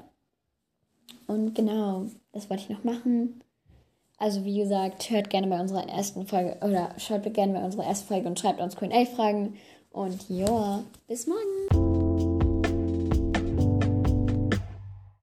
Und 1.27 1.55
genau, 1.55 2.07
das 2.33 2.49
wollte 2.51 2.63
ich 2.65 2.71
noch 2.71 2.85
machen. 2.85 3.41
Also 4.19 4.45
wie 4.45 4.59
gesagt, 4.59 5.11
hört 5.11 5.29
gerne 5.29 5.47
bei 5.47 5.61
unserer 5.61 5.89
ersten 5.89 6.27
Folge 6.27 6.57
oder 6.63 6.91
schaut 6.99 7.23
gerne 7.35 7.53
bei 7.53 7.65
unserer 7.65 7.85
ersten 7.85 8.09
Folge 8.09 8.29
und 8.29 8.39
schreibt 8.39 8.61
uns 8.61 8.77
Q&A-Fragen. 8.77 9.57
Und 9.91 10.29
ja, 10.29 10.83
bis 11.07 11.27
morgen. 11.27 11.96